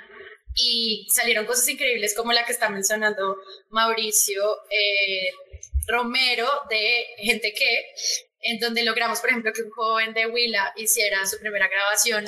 y 0.55 1.07
salieron 1.13 1.45
cosas 1.45 1.67
increíbles 1.67 2.15
como 2.15 2.31
la 2.31 2.45
que 2.45 2.51
está 2.51 2.69
mencionando 2.69 3.37
Mauricio 3.69 4.43
eh, 4.69 5.31
Romero 5.87 6.47
de 6.69 7.07
Gente 7.17 7.53
que 7.53 7.93
en 8.43 8.59
donde 8.59 8.83
logramos, 8.83 9.19
por 9.19 9.29
ejemplo, 9.29 9.51
que 9.53 9.63
un 9.63 9.71
joven 9.71 10.13
de 10.13 10.27
Huila 10.27 10.73
hiciera 10.75 11.25
su 11.25 11.39
primera 11.39 11.67
grabación 11.67 12.25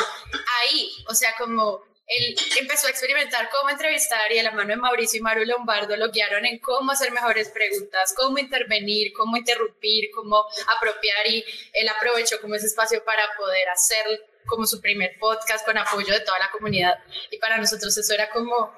ahí, 0.61 0.89
o 1.07 1.13
sea, 1.13 1.35
como 1.37 1.83
él 2.07 2.35
empezó 2.59 2.87
a 2.87 2.91
experimentar 2.91 3.49
cómo 3.49 3.71
entrevistar 3.71 4.31
y 4.31 4.37
a 4.37 4.43
la 4.43 4.51
mano 4.51 4.69
de 4.69 4.75
Mauricio 4.75 5.19
y 5.19 5.21
Maru 5.21 5.43
Lombardo 5.43 5.95
lo 5.97 6.11
guiaron 6.11 6.45
en 6.45 6.59
cómo 6.59 6.91
hacer 6.91 7.11
mejores 7.11 7.49
preguntas, 7.49 8.13
cómo 8.15 8.37
intervenir, 8.37 9.11
cómo 9.13 9.37
interrumpir, 9.37 10.11
cómo 10.13 10.45
apropiar 10.77 11.27
y 11.27 11.43
él 11.73 11.89
aprovechó 11.89 12.39
como 12.39 12.55
ese 12.55 12.67
espacio 12.67 13.03
para 13.03 13.23
poder 13.37 13.69
hacer 13.69 14.05
como 14.45 14.67
su 14.67 14.79
primer 14.79 15.17
podcast 15.19 15.65
con 15.65 15.77
apoyo 15.77 16.13
de 16.13 16.19
toda 16.19 16.37
la 16.37 16.51
comunidad. 16.51 16.99
Y 17.31 17.39
para 17.39 17.57
nosotros 17.57 17.97
eso 17.97 18.13
era 18.13 18.29
como 18.29 18.71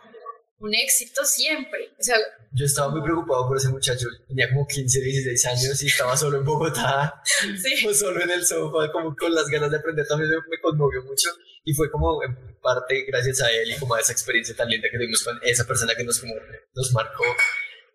un 0.60 0.74
éxito 0.74 1.24
siempre. 1.24 1.92
O 2.00 2.04
sea, 2.04 2.16
yo 2.52 2.66
estaba 2.66 2.90
muy 2.90 3.02
preocupado 3.02 3.48
por 3.48 3.58
ese 3.58 3.70
muchacho, 3.70 4.08
tenía 4.28 4.50
como 4.50 4.68
15, 4.68 5.02
16 5.02 5.46
años 5.46 5.84
y 5.84 5.88
estaba 5.88 6.18
solo 6.18 6.38
en 6.38 6.46
Bogotá, 6.46 7.22
sí. 7.62 7.94
solo 7.94 8.22
en 8.22 8.32
el 8.32 8.46
sofá, 8.46 8.92
como 8.92 9.16
con 9.16 9.34
las 9.34 9.48
ganas 9.48 9.72
de 9.72 9.78
aprender, 9.78 10.08
también 10.08 10.32
me 10.50 10.60
conmovió 10.60 11.04
mucho 11.04 11.30
y 11.64 11.74
fue 11.74 11.92
como 11.92 12.24
en 12.24 12.58
parte 12.62 13.04
gracias 13.06 13.42
a 13.42 13.52
él 13.52 13.72
y 13.72 13.78
como 13.78 13.94
a 13.96 14.00
esa 14.00 14.14
experiencia 14.14 14.56
tan 14.56 14.70
linda 14.70 14.88
que 14.90 14.98
tuvimos 14.98 15.24
con 15.24 15.38
esa 15.44 15.66
persona 15.66 15.94
que 15.96 16.04
nos, 16.04 16.20
como, 16.20 16.34
nos 16.74 16.94
marcó, 16.94 17.26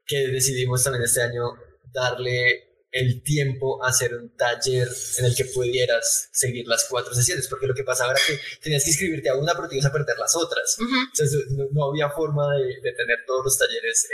que 0.06 0.28
decidimos 0.28 0.84
también 0.84 1.04
este 1.04 1.22
año 1.22 1.54
darle 1.92 2.71
el 2.92 3.22
tiempo 3.22 3.82
a 3.82 3.88
hacer 3.88 4.14
un 4.14 4.36
taller 4.36 4.86
en 5.18 5.24
el 5.24 5.34
que 5.34 5.46
pudieras 5.46 6.28
seguir 6.30 6.66
las 6.68 6.86
cuatro 6.88 7.14
sesiones, 7.14 7.48
porque 7.48 7.66
lo 7.66 7.74
que 7.74 7.84
pasaba 7.84 8.12
era 8.12 8.20
que 8.26 8.38
tenías 8.60 8.84
que 8.84 8.90
inscribirte 8.90 9.30
a 9.30 9.34
una, 9.34 9.54
pero 9.54 9.66
te 9.68 9.76
ibas 9.76 9.86
a 9.86 9.92
perder 9.92 10.18
las 10.18 10.36
otras. 10.36 10.76
Entonces 10.78 11.50
no, 11.50 11.90
había 11.90 12.10
forma 12.10 12.54
de, 12.54 12.66
de, 12.66 12.92
tener 12.92 13.24
todos 13.26 13.44
los 13.46 13.58
talleres 13.58 14.06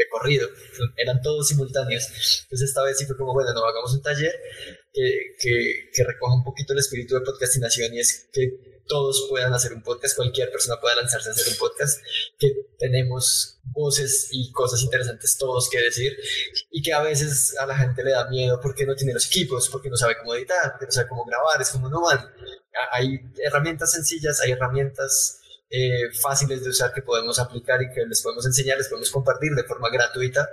de, 0.00 0.08
corrido, 0.08 0.48
eran 0.96 1.20
todos 1.22 1.48
simultáneos. 1.48 2.06
Entonces 2.42 2.68
esta 2.68 2.82
vez 2.82 2.98
sí 2.98 3.06
fue 3.06 3.16
como, 3.16 3.32
bueno, 3.32 3.52
no, 3.52 3.64
hagamos 3.64 3.92
un 3.94 4.02
taller 4.02 4.34
que, 4.92 5.36
que, 5.38 5.90
que 5.92 6.04
recoja 6.04 6.34
un 6.34 6.44
poquito 6.44 6.72
el 6.72 6.78
espíritu 6.78 7.14
de 7.14 7.20
podcastinación 7.20 7.94
y 7.94 8.00
es 8.00 8.28
que 8.32 8.70
todos 8.90 9.26
puedan 9.30 9.54
hacer 9.54 9.72
un 9.72 9.82
podcast, 9.82 10.16
cualquier 10.16 10.50
persona 10.50 10.80
pueda 10.80 10.96
lanzarse 10.96 11.28
a 11.28 11.32
hacer 11.32 11.52
un 11.52 11.58
podcast, 11.58 12.02
que 12.38 12.66
tenemos 12.76 13.60
voces 13.62 14.28
y 14.32 14.50
cosas 14.50 14.82
interesantes 14.82 15.38
todos 15.38 15.70
que 15.70 15.80
decir 15.80 16.12
y 16.70 16.82
que 16.82 16.92
a 16.92 17.00
veces 17.00 17.56
a 17.58 17.66
la 17.66 17.78
gente 17.78 18.02
le 18.02 18.10
da 18.10 18.28
miedo 18.28 18.58
porque 18.60 18.84
no 18.84 18.96
tiene 18.96 19.14
los 19.14 19.26
equipos, 19.28 19.68
porque 19.70 19.88
no 19.88 19.96
sabe 19.96 20.16
cómo 20.18 20.34
editar, 20.34 20.76
no 20.80 20.90
sabe 20.90 21.08
cómo 21.08 21.24
grabar, 21.24 21.62
es 21.62 21.70
como 21.70 21.88
no 21.88 22.02
van. 22.02 22.18
Hay 22.92 23.20
herramientas 23.44 23.92
sencillas, 23.92 24.40
hay 24.40 24.52
herramientas 24.52 25.40
eh, 25.70 26.10
fáciles 26.20 26.64
de 26.64 26.70
usar 26.70 26.92
que 26.92 27.02
podemos 27.02 27.38
aplicar 27.38 27.80
y 27.80 27.90
que 27.94 28.04
les 28.04 28.20
podemos 28.22 28.44
enseñar, 28.44 28.76
les 28.76 28.88
podemos 28.88 29.10
compartir 29.10 29.52
de 29.52 29.62
forma 29.62 29.88
gratuita 29.88 30.48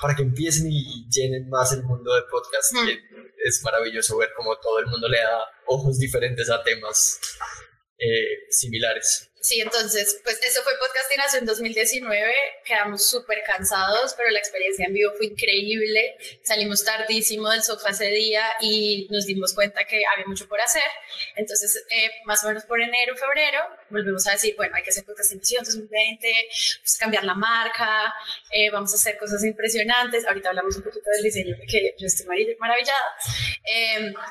para 0.00 0.16
que 0.16 0.22
empiecen 0.22 0.66
y 0.70 1.06
llenen 1.10 1.48
más 1.50 1.72
el 1.72 1.82
mundo 1.82 2.14
del 2.14 2.24
podcast. 2.24 2.72
Es 3.44 3.62
maravilloso 3.62 4.16
ver 4.16 4.30
cómo 4.34 4.56
todo 4.58 4.78
el 4.78 4.86
mundo 4.86 5.08
le 5.08 5.18
da 5.18 5.40
ojos 5.66 5.98
diferentes 5.98 6.48
a 6.48 6.62
temas 6.62 7.20
eh, 7.98 8.46
similares. 8.48 9.31
Sí, 9.42 9.60
entonces, 9.60 10.20
pues 10.22 10.38
eso 10.46 10.62
fue 10.62 10.72
Podcastinación 10.78 11.44
2019, 11.44 12.32
quedamos 12.64 13.04
súper 13.04 13.42
cansados, 13.44 14.14
pero 14.16 14.30
la 14.30 14.38
experiencia 14.38 14.86
en 14.86 14.94
vivo 14.94 15.10
fue 15.16 15.26
increíble, 15.26 16.16
salimos 16.44 16.84
tardísimo 16.84 17.50
del 17.50 17.60
sofá 17.64 17.90
ese 17.90 18.06
día 18.06 18.44
y 18.60 19.08
nos 19.10 19.26
dimos 19.26 19.52
cuenta 19.52 19.84
que 19.84 20.00
había 20.06 20.26
mucho 20.26 20.46
por 20.46 20.60
hacer, 20.60 20.84
entonces 21.34 21.84
eh, 21.90 22.12
más 22.24 22.44
o 22.44 22.48
menos 22.48 22.62
por 22.66 22.80
enero, 22.80 23.16
febrero, 23.16 23.58
volvimos 23.90 24.24
a 24.28 24.32
decir, 24.34 24.54
bueno, 24.56 24.76
hay 24.76 24.84
que 24.84 24.90
hacer 24.90 25.04
Podcastinación 25.04 25.64
2020, 25.64 26.48
pues, 26.80 26.96
cambiar 26.96 27.24
la 27.24 27.34
marca, 27.34 28.14
eh, 28.52 28.70
vamos 28.70 28.92
a 28.92 28.94
hacer 28.94 29.18
cosas 29.18 29.42
impresionantes, 29.42 30.24
ahorita 30.24 30.50
hablamos 30.50 30.76
un 30.76 30.84
poquito 30.84 31.10
del 31.14 31.24
diseño 31.24 31.56
porque 31.56 31.96
yo 31.98 32.06
estoy 32.06 32.26
maravillada, 32.60 33.08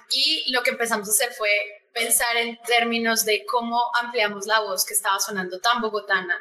y 0.09 0.53
lo 0.53 0.63
que 0.63 0.69
empezamos 0.69 1.05
a 1.09 1.11
hacer 1.11 1.33
fue 1.33 1.80
pensar 1.93 2.37
en 2.37 2.57
términos 2.65 3.25
de 3.25 3.45
cómo 3.45 3.79
ampliamos 4.01 4.45
la 4.45 4.61
voz 4.61 4.85
que 4.85 4.93
estaba 4.93 5.19
sonando 5.19 5.59
tan 5.59 5.81
bogotana 5.81 6.39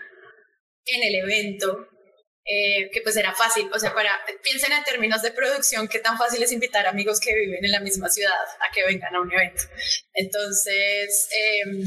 en 0.87 1.03
el 1.03 1.15
evento 1.25 1.89
eh, 2.53 2.91
que 2.93 3.01
pues 3.03 3.17
era 3.17 3.33
fácil, 3.33 3.71
o 3.73 3.79
sea, 3.79 3.95
para, 3.95 4.11
piensen 4.43 4.73
en 4.73 4.83
términos 4.83 5.23
de 5.23 5.31
producción, 5.31 5.87
qué 5.87 6.01
tan 6.01 6.19
fácil 6.19 6.43
es 6.43 6.51
invitar 6.51 6.85
amigos 6.85 7.21
que 7.21 7.33
viven 7.33 7.65
en 7.65 7.71
la 7.71 7.79
misma 7.79 8.09
ciudad 8.09 8.33
a 8.59 8.73
que 8.73 8.85
vengan 8.85 9.15
a 9.15 9.21
un 9.21 9.33
evento. 9.33 9.63
Entonces, 10.15 11.29
em, 11.31 11.85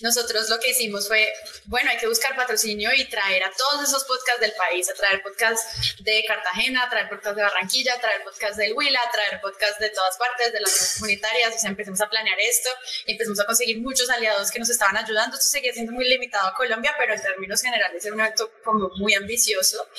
nosotros 0.00 0.48
lo 0.48 0.58
que 0.58 0.70
hicimos 0.70 1.06
fue, 1.06 1.28
bueno, 1.66 1.90
hay 1.90 1.98
que 1.98 2.06
buscar 2.06 2.34
patrocinio 2.34 2.90
y 2.96 3.04
traer 3.10 3.44
a 3.44 3.52
todos 3.52 3.86
esos 3.86 4.04
podcasts 4.04 4.40
del 4.40 4.52
país, 4.52 4.88
a 4.88 4.94
traer 4.94 5.22
podcasts 5.22 5.94
de 6.02 6.24
Cartagena, 6.26 6.84
a 6.84 6.88
traer 6.88 7.10
podcasts 7.10 7.36
de 7.36 7.42
Barranquilla, 7.42 7.94
a 7.96 8.00
traer 8.00 8.24
podcasts 8.24 8.56
del 8.56 8.72
Huila, 8.72 9.00
a 9.06 9.10
traer 9.10 9.38
podcasts 9.42 9.80
de 9.80 9.90
todas 9.90 10.16
partes, 10.16 10.50
de 10.50 10.60
las 10.60 10.94
comunitarias, 10.94 11.56
o 11.56 11.58
sea, 11.58 11.68
empezamos 11.68 12.00
a 12.00 12.08
planear 12.08 12.40
esto 12.40 12.70
y 13.04 13.12
empezamos 13.12 13.38
a 13.40 13.44
conseguir 13.44 13.78
muchos 13.82 14.08
aliados 14.08 14.50
que 14.50 14.60
nos 14.60 14.70
estaban 14.70 14.96
ayudando. 14.96 15.36
Esto 15.36 15.50
seguía 15.50 15.74
siendo 15.74 15.92
muy 15.92 16.08
limitado 16.08 16.48
a 16.48 16.54
Colombia, 16.54 16.94
pero 16.98 17.12
en 17.12 17.20
términos 17.20 17.60
generales 17.60 18.02
era 18.02 18.14
un 18.14 18.20
evento 18.20 18.50
como 18.64 18.88
muy 18.96 19.12
ambicioso 19.12 19.89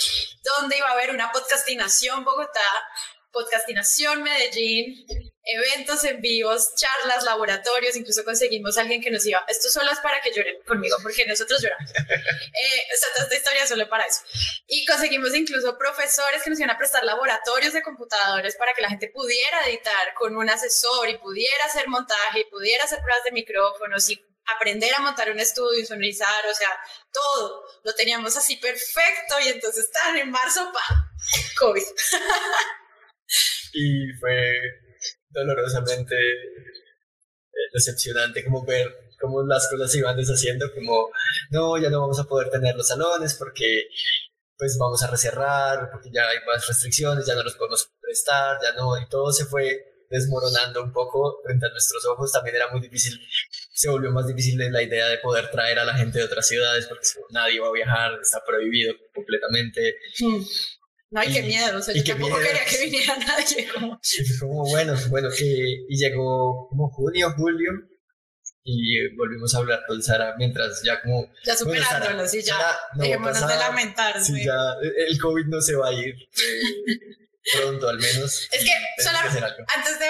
donde 0.43 0.77
iba 0.77 0.87
a 0.87 0.91
haber 0.91 1.11
una 1.11 1.31
podcastinación 1.31 2.23
Bogotá, 2.23 2.61
podcastinación 3.31 4.23
Medellín, 4.23 5.05
eventos 5.43 6.03
en 6.03 6.21
vivos, 6.21 6.75
charlas, 6.75 7.23
laboratorios, 7.23 7.95
incluso 7.95 8.23
conseguimos 8.23 8.77
a 8.77 8.81
alguien 8.81 9.01
que 9.01 9.09
nos 9.09 9.25
iba, 9.25 9.43
esto 9.47 9.69
solo 9.69 9.91
es 9.91 9.99
para 9.99 10.21
que 10.21 10.31
lloren 10.31 10.61
conmigo, 10.67 10.97
porque 11.01 11.25
nosotros 11.25 11.61
lloramos. 11.61 11.91
Eh, 12.53 12.87
o 12.93 12.97
sea, 12.97 13.09
toda 13.13 13.23
esta 13.23 13.35
historia 13.35 13.67
solo 13.67 13.89
para 13.89 14.05
eso. 14.05 14.21
Y 14.67 14.85
conseguimos 14.85 15.33
incluso 15.33 15.77
profesores 15.77 16.43
que 16.43 16.49
nos 16.49 16.59
iban 16.59 16.69
a 16.69 16.77
prestar 16.77 17.03
laboratorios 17.03 17.73
de 17.73 17.81
computadores 17.81 18.55
para 18.55 18.73
que 18.73 18.81
la 18.81 18.89
gente 18.89 19.07
pudiera 19.07 19.67
editar 19.67 20.13
con 20.15 20.35
un 20.35 20.49
asesor 20.49 21.09
y 21.09 21.17
pudiera 21.17 21.65
hacer 21.65 21.87
montaje 21.87 22.41
y 22.41 22.43
pudiera 22.51 22.83
hacer 22.83 22.99
pruebas 22.99 23.23
de 23.23 23.31
micrófonos 23.31 24.09
y 24.09 24.21
aprender 24.45 24.93
a 24.93 25.01
montar 25.01 25.31
un 25.31 25.39
estudio, 25.39 25.85
sonorizar, 25.85 26.45
o 26.49 26.53
sea, 26.53 26.69
todo 27.11 27.63
lo 27.83 27.93
teníamos 27.93 28.35
así 28.37 28.57
perfecto 28.57 29.35
y 29.43 29.49
entonces 29.49 29.85
estaban 29.85 30.17
en 30.17 30.31
marzo, 30.31 30.71
pa, 30.73 31.11
COVID. 31.59 31.81
y 33.73 34.13
fue 34.19 34.59
dolorosamente 35.29 36.15
decepcionante 37.73 38.43
como 38.43 38.65
ver 38.65 39.11
cómo 39.19 39.43
las 39.43 39.69
cosas 39.69 39.91
se 39.91 39.99
iban 39.99 40.17
deshaciendo, 40.17 40.73
como, 40.73 41.09
no, 41.51 41.77
ya 41.77 41.89
no 41.89 42.01
vamos 42.01 42.19
a 42.19 42.23
poder 42.23 42.49
tener 42.49 42.75
los 42.75 42.87
salones 42.87 43.35
porque 43.35 43.87
pues 44.57 44.77
vamos 44.77 45.01
a 45.03 45.07
recerrar, 45.07 45.89
porque 45.91 46.09
ya 46.13 46.27
hay 46.27 46.37
más 46.45 46.67
restricciones, 46.67 47.25
ya 47.25 47.35
no 47.35 47.43
los 47.43 47.55
podemos 47.55 47.91
prestar, 47.99 48.59
ya 48.61 48.73
no, 48.73 48.95
y 48.99 49.07
todo 49.09 49.31
se 49.31 49.45
fue 49.45 50.05
desmoronando 50.09 50.83
un 50.83 50.91
poco 50.91 51.41
frente 51.43 51.65
a 51.65 51.69
nuestros 51.69 52.05
ojos. 52.05 52.31
También 52.31 52.57
era 52.57 52.67
muy 52.69 52.81
difícil 52.81 53.19
se 53.73 53.89
volvió 53.89 54.11
más 54.11 54.27
difícil 54.27 54.57
la 54.57 54.83
idea 54.83 55.07
de 55.07 55.17
poder 55.19 55.49
traer 55.49 55.79
a 55.79 55.85
la 55.85 55.95
gente 55.95 56.19
de 56.19 56.25
otras 56.25 56.47
ciudades 56.47 56.87
porque 56.87 57.07
nadie 57.31 57.59
va 57.59 57.67
a 57.67 57.73
viajar, 57.73 58.11
está 58.21 58.43
prohibido 58.45 58.93
completamente. 59.13 59.95
Hmm. 60.19 60.41
No, 61.11 61.19
hay 61.19 61.33
qué 61.33 61.43
miedo, 61.43 61.77
o 61.77 61.81
sea, 61.81 61.93
yo 61.93 62.03
tampoco 62.03 62.37
quería 62.37 62.63
que 62.63 62.85
viniera 62.85 63.17
nadie. 63.17 63.67
Como... 63.73 63.99
como 64.39 64.69
bueno, 64.69 64.95
bueno, 65.09 65.29
que, 65.37 65.45
y 65.89 65.97
llegó 65.97 66.69
como 66.69 66.89
junio, 66.89 67.33
julio, 67.35 67.71
y 68.63 69.13
volvimos 69.15 69.53
a 69.55 69.57
hablar 69.57 69.81
con 69.87 70.01
Sara 70.01 70.35
mientras 70.37 70.83
ya 70.83 71.01
como... 71.01 71.29
Ya 71.43 71.55
superándolo, 71.55 72.27
sí, 72.27 72.41
ya, 72.41 72.57
dejémonos 72.95 73.47
de 73.47 73.55
lamentar. 73.55 74.23
Sí, 74.23 74.43
ya, 74.45 74.55
el 75.09 75.19
COVID 75.19 75.45
no 75.47 75.59
se 75.61 75.75
va 75.75 75.89
a 75.89 75.93
ir. 75.93 76.15
pronto 77.53 77.89
al 77.89 77.97
menos. 77.97 78.47
Es 78.51 78.63
que, 78.63 78.71
antes 79.75 79.99
de, 79.99 80.05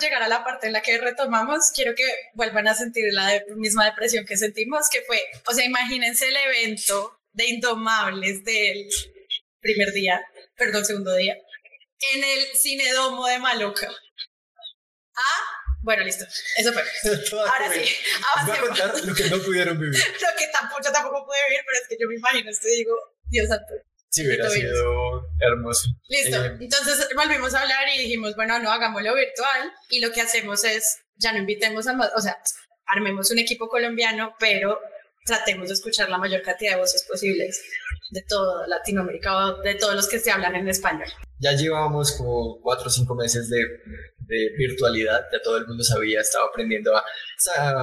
llegar 0.00 0.22
a 0.22 0.28
la 0.28 0.44
parte 0.44 0.66
en 0.66 0.72
la 0.72 0.82
que 0.82 0.98
retomamos, 0.98 1.70
quiero 1.74 1.94
que 1.94 2.04
vuelvan 2.34 2.68
a 2.68 2.74
sentir 2.74 3.04
la 3.12 3.42
misma 3.56 3.86
depresión 3.86 4.24
que 4.24 4.36
sentimos, 4.36 4.88
que 4.90 5.02
fue, 5.02 5.22
o 5.46 5.54
sea, 5.54 5.64
imagínense 5.64 6.28
el 6.28 6.36
evento 6.36 7.20
de 7.32 7.46
Indomables 7.46 8.44
del 8.44 8.88
primer 9.60 9.92
día, 9.92 10.20
perdón, 10.56 10.84
segundo 10.84 11.14
día, 11.14 11.36
en 12.14 12.24
el 12.24 12.46
Cinedomo 12.56 13.26
de 13.26 13.38
Maloca. 13.38 13.88
Ah, 15.16 15.64
bueno, 15.84 16.02
listo. 16.02 16.24
Eso 16.56 16.72
fue. 16.72 16.82
Ahora 17.40 17.72
sí. 17.72 17.94
Voy 18.46 18.56
a 18.56 18.60
contar 18.60 19.04
lo 19.04 19.14
que 19.14 19.24
no 19.24 19.38
pudieron 19.38 19.78
vivir. 19.78 19.98
lo 20.20 20.28
que 20.38 20.46
tampoco, 20.48 20.80
yo 20.82 20.92
tampoco 20.92 21.26
pude 21.26 21.36
vivir, 21.48 21.62
pero 21.66 21.82
es 21.82 21.88
que 21.88 21.96
yo 22.00 22.08
me 22.08 22.14
imagino, 22.14 22.50
esto 22.50 22.68
digo, 22.68 22.96
Dios 23.26 23.48
santo. 23.48 23.74
Sí, 24.14 24.24
hubiera 24.24 24.48
sido 24.48 25.28
hermoso. 25.40 25.88
Listo. 26.06 26.44
Eh, 26.44 26.56
Entonces 26.60 27.08
volvimos 27.16 27.52
a 27.52 27.62
hablar 27.62 27.88
y 27.96 28.02
dijimos, 28.02 28.36
bueno, 28.36 28.60
no, 28.60 28.70
hagámoslo 28.70 29.12
virtual. 29.12 29.72
Y 29.90 29.98
lo 29.98 30.12
que 30.12 30.20
hacemos 30.20 30.62
es, 30.62 30.98
ya 31.16 31.32
no 31.32 31.38
invitemos 31.38 31.88
a 31.88 31.94
más, 31.94 32.12
o 32.16 32.20
sea, 32.20 32.38
armemos 32.86 33.32
un 33.32 33.40
equipo 33.40 33.66
colombiano, 33.66 34.36
pero 34.38 34.78
tratemos 35.24 35.66
de 35.66 35.74
escuchar 35.74 36.10
la 36.10 36.18
mayor 36.18 36.42
cantidad 36.42 36.74
de 36.74 36.80
voces 36.80 37.04
posibles 37.10 37.60
de 38.10 38.22
toda 38.28 38.68
Latinoamérica, 38.68 39.56
de 39.64 39.74
todos 39.74 39.96
los 39.96 40.08
que 40.08 40.20
se 40.20 40.30
hablan 40.30 40.54
en 40.54 40.68
español. 40.68 41.08
Ya 41.40 41.50
llevábamos 41.54 42.12
como 42.12 42.60
cuatro 42.60 42.86
o 42.86 42.90
cinco 42.90 43.16
meses 43.16 43.50
de, 43.50 43.64
de 44.26 44.50
virtualidad, 44.56 45.26
ya 45.32 45.40
todo 45.42 45.58
el 45.58 45.66
mundo 45.66 45.84
sabía, 45.84 46.20
estaba 46.20 46.46
aprendiendo 46.46 46.92
a, 46.96 47.04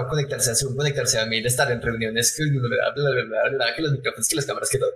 conectarse 0.08 0.52
a 0.52 0.56
Zoom, 0.56 0.76
conectarse 0.76 1.20
a 1.20 1.26
mail, 1.26 1.46
estar 1.46 1.72
en 1.72 1.82
reuniones, 1.82 2.36
que 2.36 2.44
los 3.82 3.92
micrófonos, 3.92 4.28
que 4.28 4.36
las 4.36 4.46
cámaras, 4.46 4.70
que 4.70 4.80
todo. 4.80 4.92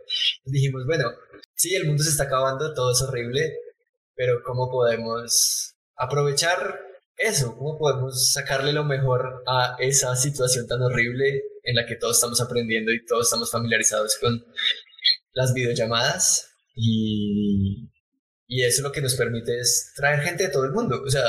dijimos, 0.45 0.85
bueno, 0.85 1.11
sí, 1.53 1.75
el 1.75 1.85
mundo 1.85 2.03
se 2.03 2.09
está 2.09 2.23
acabando, 2.25 2.73
todo 2.73 2.91
es 2.91 3.01
horrible, 3.01 3.57
pero 4.15 4.41
¿cómo 4.43 4.69
podemos 4.71 5.75
aprovechar 5.95 6.81
eso? 7.17 7.55
¿Cómo 7.57 7.77
podemos 7.77 8.31
sacarle 8.31 8.73
lo 8.73 8.83
mejor 8.83 9.43
a 9.47 9.75
esa 9.79 10.15
situación 10.15 10.67
tan 10.67 10.81
horrible 10.81 11.43
en 11.63 11.75
la 11.75 11.85
que 11.85 11.95
todos 11.95 12.17
estamos 12.17 12.41
aprendiendo 12.41 12.91
y 12.91 13.05
todos 13.05 13.27
estamos 13.27 13.51
familiarizados 13.51 14.17
con 14.19 14.45
las 15.33 15.53
videollamadas? 15.53 16.51
Y, 16.75 17.89
y 18.47 18.63
eso 18.63 18.83
lo 18.83 18.91
que 18.91 19.01
nos 19.01 19.15
permite 19.15 19.59
es 19.59 19.91
traer 19.95 20.21
gente 20.21 20.43
de 20.43 20.49
todo 20.49 20.65
el 20.65 20.71
mundo. 20.71 21.01
O 21.03 21.09
sea, 21.09 21.23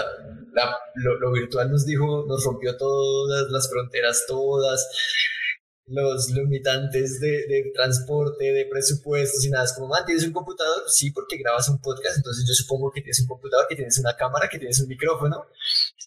lo, 0.94 1.18
lo 1.18 1.32
virtual 1.32 1.70
nos 1.70 1.86
dijo, 1.86 2.24
nos 2.26 2.44
rompió 2.44 2.76
todas 2.76 3.50
las 3.50 3.70
fronteras, 3.70 4.24
todas 4.26 4.86
los 5.86 6.30
limitantes 6.30 7.20
de, 7.20 7.46
de, 7.46 7.70
transporte, 7.72 8.52
de 8.52 8.66
presupuestos 8.66 9.44
y 9.44 9.50
nada. 9.50 9.64
Es 9.64 9.72
como, 9.72 9.88
man, 9.88 10.04
¿tienes 10.04 10.24
un 10.24 10.32
computador? 10.32 10.82
Sí, 10.88 11.10
porque 11.12 11.38
grabas 11.38 11.68
un 11.68 11.80
podcast, 11.80 12.16
entonces 12.16 12.44
yo 12.46 12.54
supongo 12.54 12.90
que 12.90 13.02
tienes 13.02 13.20
un 13.20 13.28
computador, 13.28 13.66
que 13.68 13.76
tienes 13.76 13.98
una 13.98 14.16
cámara, 14.16 14.48
que 14.48 14.58
tienes 14.58 14.80
un 14.80 14.88
micrófono. 14.88 15.46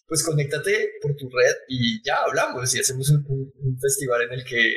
Pues 0.06 0.22
conéctate 0.22 0.90
por 1.00 1.14
tu 1.16 1.30
red 1.30 1.54
y 1.68 2.02
ya 2.04 2.16
hablamos 2.26 2.74
y 2.74 2.80
hacemos 2.80 3.08
un, 3.10 3.24
un, 3.28 3.78
festival 3.80 4.22
en 4.22 4.32
el 4.32 4.44
que 4.44 4.74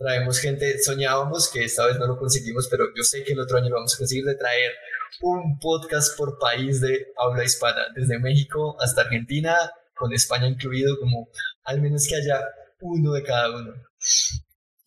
traemos 0.00 0.38
gente. 0.38 0.82
Soñábamos 0.82 1.50
que 1.50 1.64
esta 1.64 1.86
vez 1.86 1.98
no 1.98 2.06
lo 2.06 2.16
conseguimos, 2.16 2.66
pero 2.68 2.86
yo 2.96 3.02
sé 3.02 3.22
que 3.22 3.34
el 3.34 3.40
otro 3.40 3.58
año 3.58 3.72
vamos 3.72 3.94
a 3.94 3.98
conseguir 3.98 4.24
de 4.24 4.34
traer 4.34 4.72
un 5.20 5.58
podcast 5.58 6.16
por 6.16 6.38
país 6.38 6.80
de 6.80 7.08
habla 7.16 7.44
hispana, 7.44 7.86
desde 7.94 8.18
México 8.18 8.76
hasta 8.80 9.02
Argentina, 9.02 9.54
con 9.94 10.12
España 10.14 10.48
incluido, 10.48 10.98
como 10.98 11.28
al 11.64 11.82
menos 11.82 12.08
que 12.08 12.16
haya 12.16 12.40
uno 12.80 13.12
de 13.12 13.22
cada 13.22 13.50
uno. 13.50 13.74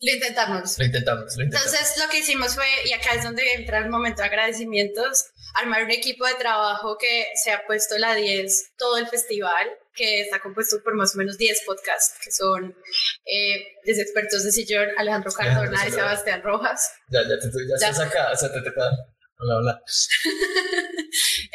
Lo 0.00 0.12
intentamos. 0.12 0.78
Lo 0.78 0.84
intentamos, 0.84 1.36
lo 1.36 1.44
intentamos. 1.44 1.72
Entonces 1.72 2.02
lo 2.02 2.10
que 2.10 2.18
hicimos 2.18 2.54
fue, 2.56 2.66
y 2.84 2.92
acá 2.92 3.14
es 3.14 3.22
donde 3.22 3.54
entra 3.54 3.78
el 3.78 3.90
momento 3.90 4.22
de 4.22 4.28
agradecimientos, 4.28 5.26
armar 5.54 5.84
un 5.84 5.92
equipo 5.92 6.26
de 6.26 6.34
trabajo 6.34 6.98
que 6.98 7.26
se 7.42 7.52
ha 7.52 7.64
puesto 7.66 7.96
la 7.98 8.14
10 8.16 8.72
todo 8.76 8.98
el 8.98 9.06
festival, 9.06 9.68
que 9.94 10.22
está 10.22 10.40
compuesto 10.40 10.82
por 10.82 10.94
más 10.94 11.14
o 11.14 11.18
menos 11.18 11.38
10 11.38 11.62
podcasts, 11.66 12.18
que 12.22 12.30
son 12.30 12.76
eh, 13.24 13.66
desde 13.84 14.02
expertos 14.02 14.44
de 14.44 14.52
sillón, 14.52 14.88
Alejandro 14.96 15.32
Cardona 15.32 15.86
y 15.86 15.90
Sebastián 15.90 16.42
Rojas. 16.42 16.92
Ya, 17.08 17.22
ya, 17.22 17.38
te, 17.38 17.46
ya, 17.46 17.76
ya. 17.80 17.88
estás 17.88 18.00
acá, 18.00 18.30
o 18.32 18.36
sea, 18.36 18.52
te 18.52 18.60
toca 18.62 18.90
Hola, 19.38 19.56
hola. 19.56 19.82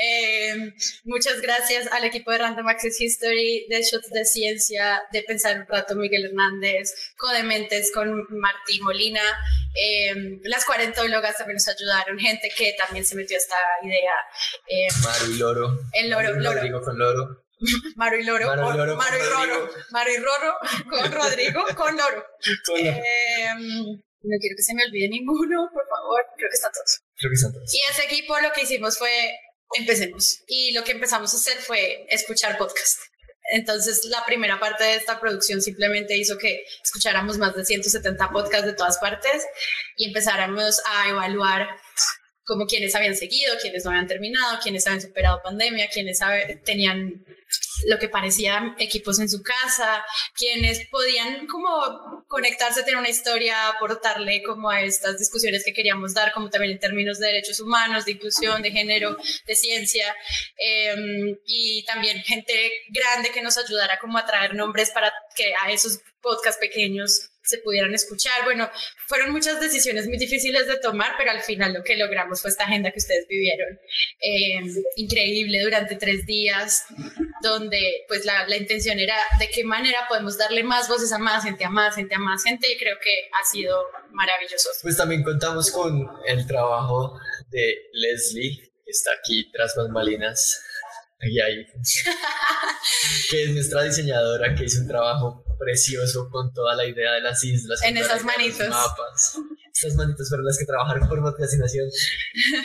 Eh, 0.02 0.74
muchas 1.04 1.42
gracias 1.42 1.92
al 1.92 2.06
equipo 2.06 2.32
de 2.32 2.38
Random 2.38 2.66
Access 2.70 3.02
History, 3.02 3.68
de 3.70 3.82
Shots 3.82 4.10
de 4.12 4.24
Ciencia, 4.24 5.02
de 5.12 5.24
Pensar 5.24 5.60
un 5.60 5.68
Rato 5.68 5.94
Miguel 5.96 6.28
Hernández, 6.28 6.94
Codementes 7.18 7.92
con 7.94 8.10
Martí 8.30 8.80
Molina. 8.80 9.22
Eh, 9.76 10.40
las 10.44 10.64
cuarentólogas 10.64 11.38
también 11.38 11.56
nos 11.56 11.68
ayudaron, 11.68 12.18
gente 12.18 12.50
que 12.56 12.74
también 12.78 13.06
se 13.06 13.18
metió 13.18 13.36
a 13.36 13.40
esta 13.40 13.58
idea. 13.84 14.14
Eh, 14.68 14.88
Maru 15.04 15.34
y 15.34 15.38
Loro. 15.38 15.80
El 15.92 16.10
Loro, 16.10 16.30
Maru 16.30 16.40
Loro. 16.40 16.56
Rodrigo 16.56 16.82
con 16.82 16.98
Loro. 16.98 17.49
Maru 17.96 18.18
y 18.18 18.24
Loro. 18.24 18.48
Maru 18.48 18.74
y 18.74 18.78
Loro. 18.78 18.96
Maru 18.96 19.18
y 19.18 19.28
Roro. 19.28 19.70
Maru 19.92 20.12
y 20.12 20.18
Roro 20.18 20.56
con 20.90 21.12
Rodrigo 21.20 21.64
con 21.76 21.98
Loro. 21.98 22.26
Con 22.66 22.86
Loro. 22.86 22.98
Eh, 22.98 23.54
no 24.22 24.38
quiero 24.40 24.56
que 24.56 24.64
se 24.64 24.74
me 24.74 24.84
olvide 24.84 25.08
ninguno, 25.10 25.70
por 25.74 25.88
favor. 25.88 26.22
Creo 26.36 26.50
que 26.50 26.56
están 26.56 26.72
todos. 26.72 27.02
Creo 27.18 27.30
que 27.30 27.36
están 27.36 27.54
todos. 27.54 27.74
Y 27.74 27.80
ese 27.90 28.04
equipo 28.04 28.40
lo 28.40 28.52
que 28.52 28.64
hicimos 28.64 28.98
fue, 28.98 29.12
empecemos. 29.78 30.44
Y 30.48 30.74
lo 30.74 30.84
que 30.84 30.92
empezamos 30.92 31.34
a 31.34 31.38
hacer 31.38 31.58
fue 31.58 32.06
escuchar 32.10 32.58
podcast. 32.58 33.00
Entonces, 33.52 34.06
la 34.06 34.26
primera 34.26 34.60
parte 34.60 34.84
de 34.84 34.96
esta 34.96 35.20
producción 35.20 35.62
simplemente 35.62 36.16
hizo 36.16 36.38
que 36.38 36.64
escucháramos 36.84 37.38
más 37.38 37.56
de 37.56 37.66
170 37.66 38.30
podcasts 38.30 38.66
de 38.66 38.74
todas 38.74 39.00
partes 39.00 39.44
y 39.96 40.08
empezáramos 40.08 40.82
a 40.86 41.10
evaluar 41.10 41.68
como 42.50 42.66
quienes 42.66 42.96
habían 42.96 43.16
seguido, 43.16 43.54
quienes 43.62 43.86
no 43.86 43.92
habían 43.92 44.08
terminado, 44.08 44.58
quienes 44.62 44.88
habían 44.88 45.04
superado 45.04 45.40
pandemia, 45.44 45.88
quienes 45.88 46.20
tenían 46.66 47.24
lo 47.86 48.00
que 48.00 48.10
parecía 48.10 48.76
equipos 48.80 49.20
en 49.20 49.30
su 49.30 49.44
casa, 49.44 50.04
quienes 50.34 50.88
podían 50.90 51.46
como 51.46 52.26
conectarse, 52.28 52.82
tener 52.82 52.98
una 52.98 53.10
historia, 53.10 53.70
aportarle 53.70 54.42
como 54.42 54.68
a 54.70 54.82
estas 54.82 55.20
discusiones 55.20 55.64
que 55.64 55.74
queríamos 55.74 56.16
dar, 56.16 56.32
como 56.34 56.50
también 56.50 56.74
en 56.74 56.80
términos 56.80 57.20
de 57.20 57.28
derechos 57.28 57.60
humanos, 57.60 58.06
de 58.06 58.14
inclusión, 58.14 58.64
de 58.64 58.72
género, 58.72 59.16
de 59.46 59.56
ciencia, 59.56 60.16
em, 60.58 61.38
y 61.46 61.84
también 61.86 62.18
gente 62.24 62.54
grande 62.90 63.30
que 63.32 63.44
nos 63.44 63.60
ayudara 63.60 64.00
como 64.00 64.18
a 64.18 64.26
traer 64.26 64.56
nombres 64.56 64.90
para 64.90 65.14
que 65.36 65.54
a 65.64 65.72
esos 65.72 66.00
podcasts 66.22 66.60
pequeños 66.60 67.30
se 67.50 67.58
pudieran 67.60 67.94
escuchar. 67.94 68.44
Bueno, 68.44 68.70
fueron 69.08 69.32
muchas 69.32 69.60
decisiones 69.60 70.08
muy 70.08 70.18
difíciles 70.18 70.68
de 70.68 70.78
tomar, 70.78 71.14
pero 71.18 71.32
al 71.32 71.42
final 71.42 71.74
lo 71.74 71.84
que 71.84 71.98
logramos 71.98 72.42
fue 72.42 72.52
esta 72.52 72.66
agenda 72.66 72.92
que 72.92 73.00
ustedes 73.00 73.28
vivieron. 73.28 73.80
Em, 74.20 74.74
increíble 74.96 75.62
durante 75.62 75.96
tres 75.96 76.26
días, 76.26 76.86
donde 77.42 78.06
pues 78.08 78.26
la, 78.26 78.48
la, 78.48 78.58
intención 78.58 79.00
era 79.00 79.16
de 79.40 79.50
qué 79.50 79.64
manera 79.64 80.06
podemos 80.08 80.38
darle 80.38 80.64
más 80.64 80.88
voces 80.88 81.12
a 81.12 81.18
más 81.18 81.44
gente, 81.44 81.66
a 81.66 81.70
más 81.70 81.96
gente, 81.96 82.16
a 82.16 82.20
más 82.20 82.44
gente, 82.44 82.72
y 82.72 82.78
creo 82.78 82.98
que 83.02 83.30
ha 83.40 83.46
sido 83.46 83.78
maravilloso. 84.12 84.70
Pues 84.82 84.98
también 84.98 85.24
contamos 85.24 85.72
con 85.72 86.08
el 86.28 86.46
trabajo 86.46 87.20
de 87.50 87.90
Leslie, 87.94 88.58
que 88.86 88.92
está 88.92 89.12
aquí 89.20 89.50
tras 89.52 89.76
bambalinas. 89.76 90.64
Y 91.22 91.40
ahí, 91.42 91.66
que 93.30 93.44
es 93.44 93.50
nuestra 93.50 93.84
diseñadora 93.84 94.56
que 94.56 94.64
hizo 94.64 94.80
un 94.80 94.88
trabajo 94.88 95.44
precioso 95.60 96.30
con 96.30 96.54
toda 96.54 96.76
la 96.76 96.86
idea 96.86 97.14
de 97.14 97.22
las 97.22 97.44
islas. 97.44 97.84
En 97.84 97.98
esas 97.98 98.24
manitos. 98.24 98.68
Mapas. 98.70 99.38
Estas 99.72 99.96
manitos 99.96 100.28
fueron 100.30 100.46
las 100.46 100.58
que 100.58 100.66
trabajaron 100.66 101.08
por 101.08 101.20
procrastinación. 101.22 101.88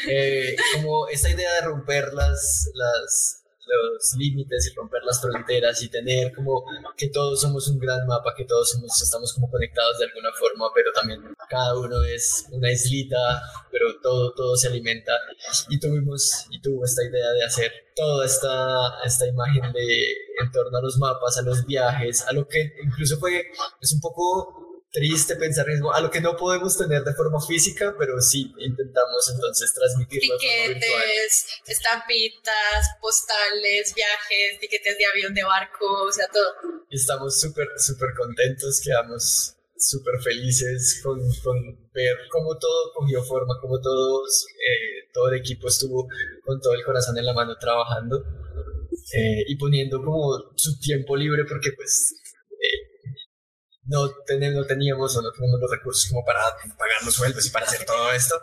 eh, 0.09 0.57
como 0.73 1.09
esta 1.09 1.29
idea 1.29 1.53
de 1.55 1.67
romper 1.67 2.13
las, 2.15 2.71
las, 2.75 3.44
los 3.67 4.15
límites 4.17 4.71
y 4.71 4.75
romper 4.75 5.03
las 5.05 5.21
fronteras 5.21 5.83
y 5.83 5.89
tener 5.89 6.33
como 6.35 6.65
que 6.97 7.09
todos 7.09 7.41
somos 7.41 7.69
un 7.69 7.79
gran 7.79 8.07
mapa, 8.07 8.35
que 8.37 8.45
todos 8.45 8.71
somos, 8.71 9.01
estamos 9.01 9.33
como 9.33 9.51
conectados 9.51 9.99
de 9.99 10.07
alguna 10.07 10.31
forma, 10.39 10.67
pero 10.75 10.91
también 10.93 11.35
cada 11.49 11.79
uno 11.79 12.03
es 12.03 12.47
una 12.51 12.71
islita, 12.71 13.43
pero 13.71 13.87
todo, 14.03 14.33
todo 14.35 14.57
se 14.57 14.69
alimenta. 14.69 15.13
Y 15.69 15.79
tuvimos, 15.79 16.47
y 16.51 16.61
tuvo 16.61 16.85
esta 16.85 17.03
idea 17.05 17.31
de 17.31 17.45
hacer 17.45 17.73
toda 17.95 18.27
esta, 18.27 19.01
esta 19.05 19.27
imagen 19.27 19.73
de 19.73 20.25
en 20.41 20.51
torno 20.51 20.77
a 20.77 20.83
los 20.83 20.99
mapas, 20.99 21.39
a 21.39 21.43
los 21.43 21.65
viajes, 21.65 22.27
a 22.27 22.33
lo 22.33 22.47
que 22.49 22.73
incluso 22.83 23.19
fue, 23.19 23.47
es 23.81 23.93
un 23.93 24.01
poco 24.01 24.64
triste 24.95 25.35
pensar 25.35 25.67
mismo 25.67 25.93
a 25.93 26.01
lo 26.01 26.09
que 26.09 26.21
no 26.21 26.37
podemos 26.37 26.79
tener 26.79 27.03
de 27.03 27.13
forma 27.15 27.41
física, 27.45 27.97
pero 27.99 28.21
sí 28.21 28.55
intentamos 28.59 29.29
entonces 29.35 29.75
transmitirlo. 29.75 30.39
Tiquetes, 30.39 31.47
estampitas, 31.67 32.95
postales, 33.01 33.93
viajes, 33.93 34.61
tiquetes 34.61 34.97
de 34.97 35.05
avión, 35.05 35.35
de 35.35 35.43
barco, 35.43 35.85
o 35.85 36.13
sea, 36.13 36.29
todo. 36.29 36.55
Y 36.89 36.97
estamos 36.97 37.41
súper, 37.41 37.67
súper 37.77 38.11
contentos, 38.17 38.81
quedamos 38.81 39.57
súper 39.77 40.23
felices 40.23 41.01
con, 41.03 41.19
con, 41.43 41.91
ver 41.93 42.17
cómo 42.31 42.57
todo 42.57 42.93
cogió 42.95 43.21
forma, 43.25 43.59
cómo 43.61 43.81
todos, 43.81 44.47
eh, 44.55 45.11
todo 45.13 45.29
el 45.31 45.41
equipo 45.41 45.67
estuvo 45.67 46.07
con 46.45 46.61
todo 46.61 46.73
el 46.73 46.85
corazón 46.85 47.19
en 47.19 47.27
la 47.27 47.35
mano 47.35 47.57
trabajando 47.59 48.25
eh, 49.13 49.45
y 49.49 49.57
poniendo 49.57 49.99
como 50.03 50.53
su 50.55 50.79
tiempo 50.79 51.17
libre 51.17 51.45
porque 51.45 51.73
pues 51.73 52.15
no, 53.87 54.07
no 54.07 54.67
teníamos 54.67 55.17
o 55.17 55.23
no 55.23 55.33
tenemos 55.33 55.61
los 55.61 55.71
recursos 55.71 56.09
como 56.09 56.25
para 56.25 56.41
pagar 56.77 57.05
los 57.05 57.15
sueldos 57.15 57.47
y 57.47 57.51
para 57.51 57.67
hacer 57.67 57.85
todo 57.85 58.13
esto, 58.13 58.41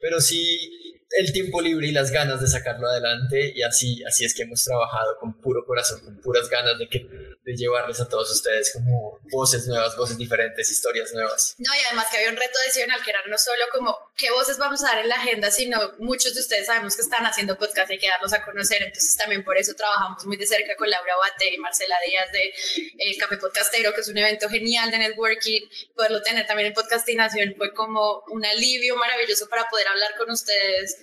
pero 0.00 0.20
sí 0.20 0.95
el 1.10 1.32
tiempo 1.32 1.60
libre 1.60 1.86
y 1.86 1.92
las 1.92 2.10
ganas 2.10 2.40
de 2.40 2.46
sacarlo 2.46 2.88
adelante 2.88 3.52
y 3.54 3.62
así, 3.62 4.02
así 4.04 4.24
es 4.24 4.34
que 4.34 4.42
hemos 4.42 4.64
trabajado 4.64 5.16
con 5.20 5.40
puro 5.40 5.64
corazón, 5.64 6.00
con 6.00 6.20
puras 6.20 6.48
ganas 6.48 6.78
de, 6.78 6.88
que, 6.88 6.98
de 6.98 7.56
llevarles 7.56 8.00
a 8.00 8.08
todos 8.08 8.30
ustedes 8.30 8.72
como 8.72 9.20
voces 9.30 9.66
nuevas, 9.66 9.96
voces 9.96 10.18
diferentes, 10.18 10.70
historias 10.70 11.12
nuevas. 11.12 11.54
No, 11.58 11.72
y 11.74 11.78
además 11.86 12.06
que 12.10 12.18
había 12.18 12.30
un 12.30 12.36
reto 12.36 12.58
adicional 12.64 13.00
que 13.04 13.10
era 13.10 13.20
no 13.28 13.38
solo 13.38 13.64
como 13.72 13.96
qué 14.16 14.30
voces 14.30 14.58
vamos 14.58 14.82
a 14.82 14.88
dar 14.88 14.98
en 14.98 15.08
la 15.08 15.16
agenda, 15.16 15.50
sino 15.50 15.94
muchos 15.98 16.34
de 16.34 16.40
ustedes 16.40 16.66
sabemos 16.66 16.96
que 16.96 17.02
están 17.02 17.24
haciendo 17.24 17.56
podcast 17.56 17.90
y 17.92 17.98
que 17.98 18.08
darlos 18.08 18.32
a 18.32 18.44
conocer, 18.44 18.82
entonces 18.82 19.16
también 19.16 19.44
por 19.44 19.56
eso 19.56 19.74
trabajamos 19.74 20.24
muy 20.26 20.36
de 20.36 20.46
cerca 20.46 20.74
con 20.76 20.90
Laura 20.90 21.14
Bate 21.16 21.54
y 21.54 21.58
Marcela 21.58 21.96
Díaz 22.06 22.32
de 22.32 22.52
El 22.98 23.14
eh, 23.14 23.16
Café 23.18 23.36
Podcastero, 23.36 23.94
que 23.94 24.00
es 24.00 24.08
un 24.08 24.18
evento 24.18 24.48
genial 24.48 24.90
de 24.90 24.98
networking, 24.98 25.60
poderlo 25.94 26.20
tener 26.22 26.46
también 26.46 26.68
en 26.68 26.74
Podcastinación 26.74 27.54
fue 27.56 27.72
como 27.72 28.24
un 28.28 28.44
alivio 28.44 28.96
maravilloso 28.96 29.48
para 29.48 29.68
poder 29.68 29.86
hablar 29.88 30.10
con 30.18 30.30
ustedes 30.30 30.95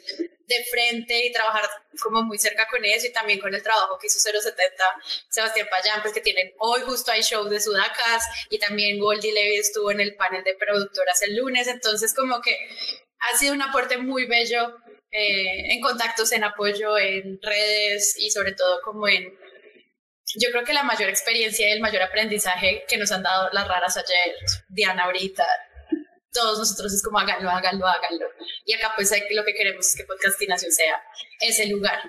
de 0.45 0.63
frente 0.65 1.25
y 1.25 1.32
trabajar 1.32 1.69
como 2.01 2.23
muy 2.23 2.38
cerca 2.38 2.67
con 2.69 2.84
eso 2.84 3.08
y 3.08 3.13
también 3.13 3.39
con 3.39 3.53
el 3.53 3.63
trabajo 3.63 3.97
que 3.97 4.08
hizo 4.08 4.19
070 4.19 4.84
Sebastián 5.29 5.67
Payán, 5.69 6.01
pues 6.01 6.13
que 6.13 6.21
tienen 6.21 6.51
hoy 6.60 6.82
justo 6.82 7.12
hay 7.12 7.21
show 7.21 7.45
de 7.45 7.60
Sudacas 7.60 8.23
y 8.49 8.60
también 8.60 8.99
Goldie 8.99 9.32
Levy 9.32 9.58
estuvo 9.58 9.91
en 9.91 10.01
el 10.01 10.15
panel 10.15 10.43
de 10.43 10.56
productoras 10.56 11.21
el 11.21 11.38
lunes, 11.38 11.67
entonces 11.67 12.13
como 12.13 12.41
que 12.41 12.58
ha 13.19 13.38
sido 13.38 13.53
un 13.53 13.62
aporte 13.62 13.97
muy 13.97 14.25
bello 14.25 14.75
eh, 15.12 15.73
en 15.73 15.82
contactos, 15.82 16.32
en 16.32 16.43
apoyo, 16.43 16.97
en 16.97 17.39
redes 17.41 18.15
y 18.17 18.32
sobre 18.32 18.53
todo 18.53 18.82
como 18.84 19.08
en... 19.08 19.38
Yo 20.36 20.49
creo 20.51 20.63
que 20.63 20.73
la 20.73 20.84
mayor 20.84 21.10
experiencia 21.10 21.69
y 21.69 21.71
el 21.71 21.79
mayor 21.79 22.01
aprendizaje 22.01 22.84
que 22.88 22.97
nos 22.97 23.12
han 23.12 23.21
dado 23.21 23.49
las 23.53 23.67
raras 23.67 23.95
ayer, 23.97 24.36
Diana 24.67 25.03
ahorita, 25.03 25.45
todos 26.33 26.59
nosotros 26.59 26.93
es 26.93 27.03
como 27.03 27.19
háganlo, 27.19 27.49
háganlo, 27.49 27.87
háganlo. 27.87 28.25
Y 28.65 28.73
acá 28.73 28.91
pues 28.95 29.11
lo 29.31 29.45
que 29.45 29.53
queremos 29.53 29.87
es 29.87 29.95
que 29.95 30.03
Podcastinación 30.03 30.71
sea 30.71 31.01
ese 31.39 31.67
lugar 31.67 31.99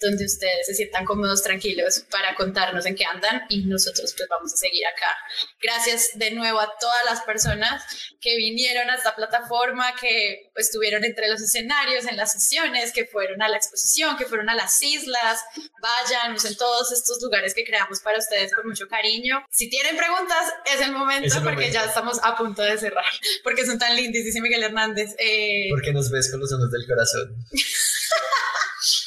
donde 0.00 0.24
ustedes 0.24 0.66
se 0.66 0.74
sientan 0.74 1.04
cómodos, 1.04 1.42
tranquilos 1.42 2.04
para 2.10 2.34
contarnos 2.34 2.86
en 2.86 2.94
qué 2.94 3.04
andan 3.04 3.42
y 3.50 3.64
nosotros 3.64 4.14
pues 4.16 4.28
vamos 4.28 4.54
a 4.54 4.56
seguir 4.56 4.86
acá. 4.86 5.16
Gracias 5.60 6.10
de 6.14 6.30
nuevo 6.30 6.58
a 6.58 6.72
todas 6.78 7.04
las 7.04 7.20
personas 7.20 7.84
que 8.20 8.36
vinieron 8.36 8.88
a 8.88 8.94
esta 8.94 9.14
plataforma, 9.14 9.94
que 10.00 10.50
estuvieron 10.56 11.04
entre 11.04 11.28
los 11.28 11.40
escenarios, 11.42 12.06
en 12.06 12.16
las 12.16 12.32
sesiones, 12.32 12.92
que 12.92 13.04
fueron 13.04 13.42
a 13.42 13.48
la 13.48 13.56
exposición, 13.56 14.16
que 14.16 14.24
fueron 14.24 14.48
a 14.48 14.54
las 14.54 14.82
islas, 14.82 15.40
vayan 15.82 16.36
en 16.42 16.56
todos 16.56 16.92
estos 16.92 17.22
lugares 17.22 17.54
que 17.54 17.64
creamos 17.64 18.00
para 18.00 18.18
ustedes 18.18 18.54
con 18.54 18.66
mucho 18.66 18.88
cariño. 18.88 19.44
Si 19.50 19.68
tienen 19.68 19.96
preguntas, 19.96 20.52
es 20.64 20.80
el 20.80 20.92
momento 20.92 21.42
porque 21.42 21.70
ya 21.70 21.84
estamos 21.84 22.18
a 22.22 22.36
punto 22.36 22.62
de 22.62 22.78
cerrar, 22.78 23.04
porque 23.44 23.66
son 23.66 23.78
tan 23.78 23.94
lindos, 23.96 24.24
dice 24.24 24.40
Miguel 24.40 24.62
Hernández. 24.62 25.14
Eh, 25.18 25.68
porque 25.70 25.92
nos 25.92 26.10
ves 26.10 26.30
con 26.30 26.40
los 26.40 26.52
ojos 26.52 26.70
del 26.70 26.86
corazón. 26.86 27.36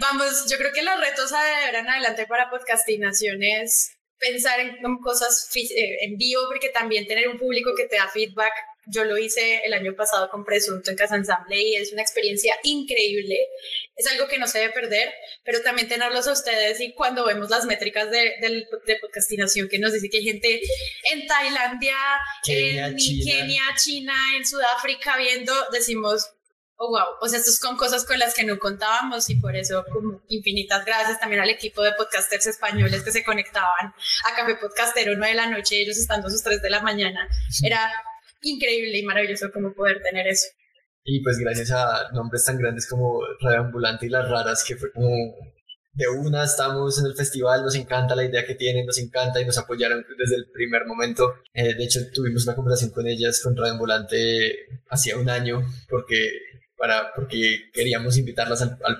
Vamos, 0.00 0.46
yo 0.50 0.58
creo 0.58 0.72
que 0.72 0.82
los 0.82 1.00
retos 1.00 1.32
a 1.32 1.42
ver 1.42 1.74
en 1.74 1.88
adelante 1.88 2.26
para 2.26 2.50
podcastinación 2.50 3.42
es 3.42 3.96
pensar 4.22 4.60
en, 4.60 4.76
cosas 4.98 5.50
eh, 5.56 5.98
en 6.02 6.16
vivo, 6.16 6.42
porque 6.48 6.68
también 6.68 7.06
tener 7.06 7.28
un 7.28 7.38
público 7.38 7.72
que 7.76 7.86
te 7.88 7.96
da 7.96 8.08
feedback. 8.08 8.52
Yo 8.86 9.04
lo 9.04 9.18
hice 9.18 9.60
el 9.64 9.74
año 9.74 9.94
pasado 9.94 10.28
con 10.30 10.44
Presunto 10.44 10.90
en 10.90 10.96
Casa 10.96 11.16
Ensamble 11.16 11.60
y 11.60 11.74
es 11.76 11.92
una 11.92 12.02
experiencia 12.02 12.54
increíble. 12.62 13.36
Es 13.96 14.06
algo 14.06 14.26
que 14.28 14.38
no 14.38 14.46
se 14.46 14.60
debe 14.60 14.72
perder, 14.72 15.12
pero 15.44 15.62
también 15.62 15.88
tenerlos 15.88 16.26
a 16.28 16.32
ustedes 16.32 16.80
y 16.80 16.92
cuando 16.92 17.24
vemos 17.24 17.50
las 17.50 17.64
métricas 17.66 18.10
de, 18.10 18.34
de, 18.40 18.96
podcastinación 19.00 19.68
que 19.68 19.78
nos 19.78 19.92
dice 19.92 20.08
que 20.08 20.18
hay 20.18 20.24
gente 20.24 20.60
en 21.12 21.26
Tailandia, 21.26 21.96
en 22.46 22.96
Kenia, 22.96 23.62
China, 23.76 24.14
en 24.36 24.46
Sudáfrica 24.46 25.16
viendo, 25.16 25.52
decimos, 25.72 26.28
oh, 26.82 26.88
wow, 26.88 27.16
o 27.20 27.28
sea, 27.28 27.38
estos 27.38 27.56
son 27.56 27.76
cosas 27.76 28.04
con 28.04 28.18
las 28.18 28.34
que 28.34 28.44
no 28.44 28.58
contábamos 28.58 29.30
y 29.30 29.36
por 29.36 29.54
eso 29.54 29.84
como 29.92 30.20
infinitas 30.28 30.84
gracias 30.84 31.20
también 31.20 31.40
al 31.40 31.50
equipo 31.50 31.80
de 31.82 31.92
podcasters 31.92 32.48
españoles 32.48 33.02
que 33.02 33.12
se 33.12 33.22
conectaban 33.22 33.94
a 34.28 34.36
Café 34.36 34.56
Podcastero 34.56 35.14
9 35.16 35.28
de 35.28 35.36
la 35.36 35.46
noche, 35.46 35.80
ellos 35.80 35.96
estando 35.96 36.26
a 36.26 36.30
sus 36.30 36.42
3 36.42 36.60
de 36.60 36.70
la 36.70 36.82
mañana. 36.82 37.28
Era 37.62 37.92
increíble 38.42 38.98
y 38.98 39.04
maravilloso 39.04 39.52
como 39.52 39.72
poder 39.72 40.02
tener 40.02 40.26
eso. 40.26 40.48
Y 41.04 41.22
pues 41.22 41.38
gracias 41.38 41.70
a 41.70 42.10
nombres 42.12 42.44
tan 42.44 42.58
grandes 42.58 42.88
como 42.88 43.20
Radio 43.40 43.60
Ambulante 43.60 44.06
y 44.06 44.08
Las 44.08 44.28
Raras, 44.28 44.64
que 44.64 44.76
fue 44.76 44.90
como 44.92 45.08
de 45.94 46.08
una, 46.08 46.44
estamos 46.44 46.98
en 46.98 47.06
el 47.06 47.14
festival, 47.14 47.62
nos 47.62 47.76
encanta 47.76 48.16
la 48.16 48.24
idea 48.24 48.46
que 48.46 48.54
tienen, 48.54 48.86
nos 48.86 48.98
encanta 48.98 49.40
y 49.40 49.44
nos 49.44 49.58
apoyaron 49.58 50.04
desde 50.18 50.36
el 50.36 50.50
primer 50.50 50.86
momento. 50.86 51.34
Eh, 51.52 51.74
de 51.74 51.84
hecho, 51.84 52.00
tuvimos 52.12 52.44
una 52.44 52.56
conversación 52.56 52.90
con 52.92 53.06
ellas, 53.06 53.40
con 53.42 53.56
Radio 53.56 53.74
Ambulante, 53.74 54.66
hacía 54.88 55.16
un 55.18 55.28
año, 55.28 55.60
porque 55.88 56.30
para, 56.82 57.14
porque 57.14 57.70
queríamos 57.72 58.18
invitarlas 58.18 58.60
al, 58.60 58.76
al 58.82 58.96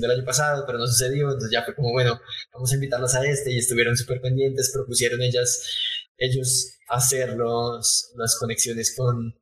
del 0.00 0.10
año 0.12 0.24
pasado, 0.24 0.62
pero 0.64 0.78
no 0.78 0.86
sucedió, 0.86 1.24
entonces 1.24 1.50
ya 1.50 1.64
fue 1.64 1.74
como, 1.74 1.90
bueno, 1.90 2.20
vamos 2.52 2.70
a 2.70 2.76
invitarlas 2.76 3.16
a 3.16 3.26
este 3.26 3.50
y 3.50 3.58
estuvieron 3.58 3.96
súper 3.96 4.20
pendientes, 4.20 4.70
propusieron 4.72 5.20
ellas, 5.20 5.68
ellos 6.16 6.78
hacer 6.88 7.30
los, 7.30 8.12
las 8.14 8.38
conexiones 8.38 8.94
con, 8.96 9.34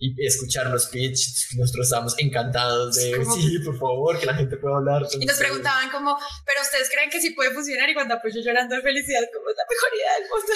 y 0.00 0.14
escuchar 0.26 0.68
los 0.70 0.86
pitch, 0.86 1.54
nosotros 1.56 1.86
estábamos 1.86 2.14
encantados 2.18 2.96
de, 2.96 3.24
sí, 3.24 3.60
por 3.64 3.78
favor, 3.78 4.18
que 4.18 4.26
la 4.26 4.34
gente 4.34 4.56
pueda 4.56 4.78
hablar. 4.78 5.02
Y 5.20 5.24
nos 5.24 5.38
preguntaban 5.38 5.90
como, 5.90 6.18
pero 6.44 6.60
ustedes 6.60 6.90
creen 6.90 7.08
que 7.08 7.20
sí 7.20 7.30
puede 7.30 7.52
funcionar 7.52 7.88
y 7.88 7.94
cuando 7.94 8.14
apoyo 8.14 8.40
llorando 8.40 8.74
de 8.74 8.82
felicidad, 8.82 9.22
como 9.32 9.48
es 9.48 9.56
la 9.56 9.64
mejor 9.70 9.90
idea 9.96 10.07
mundo. 10.34 10.52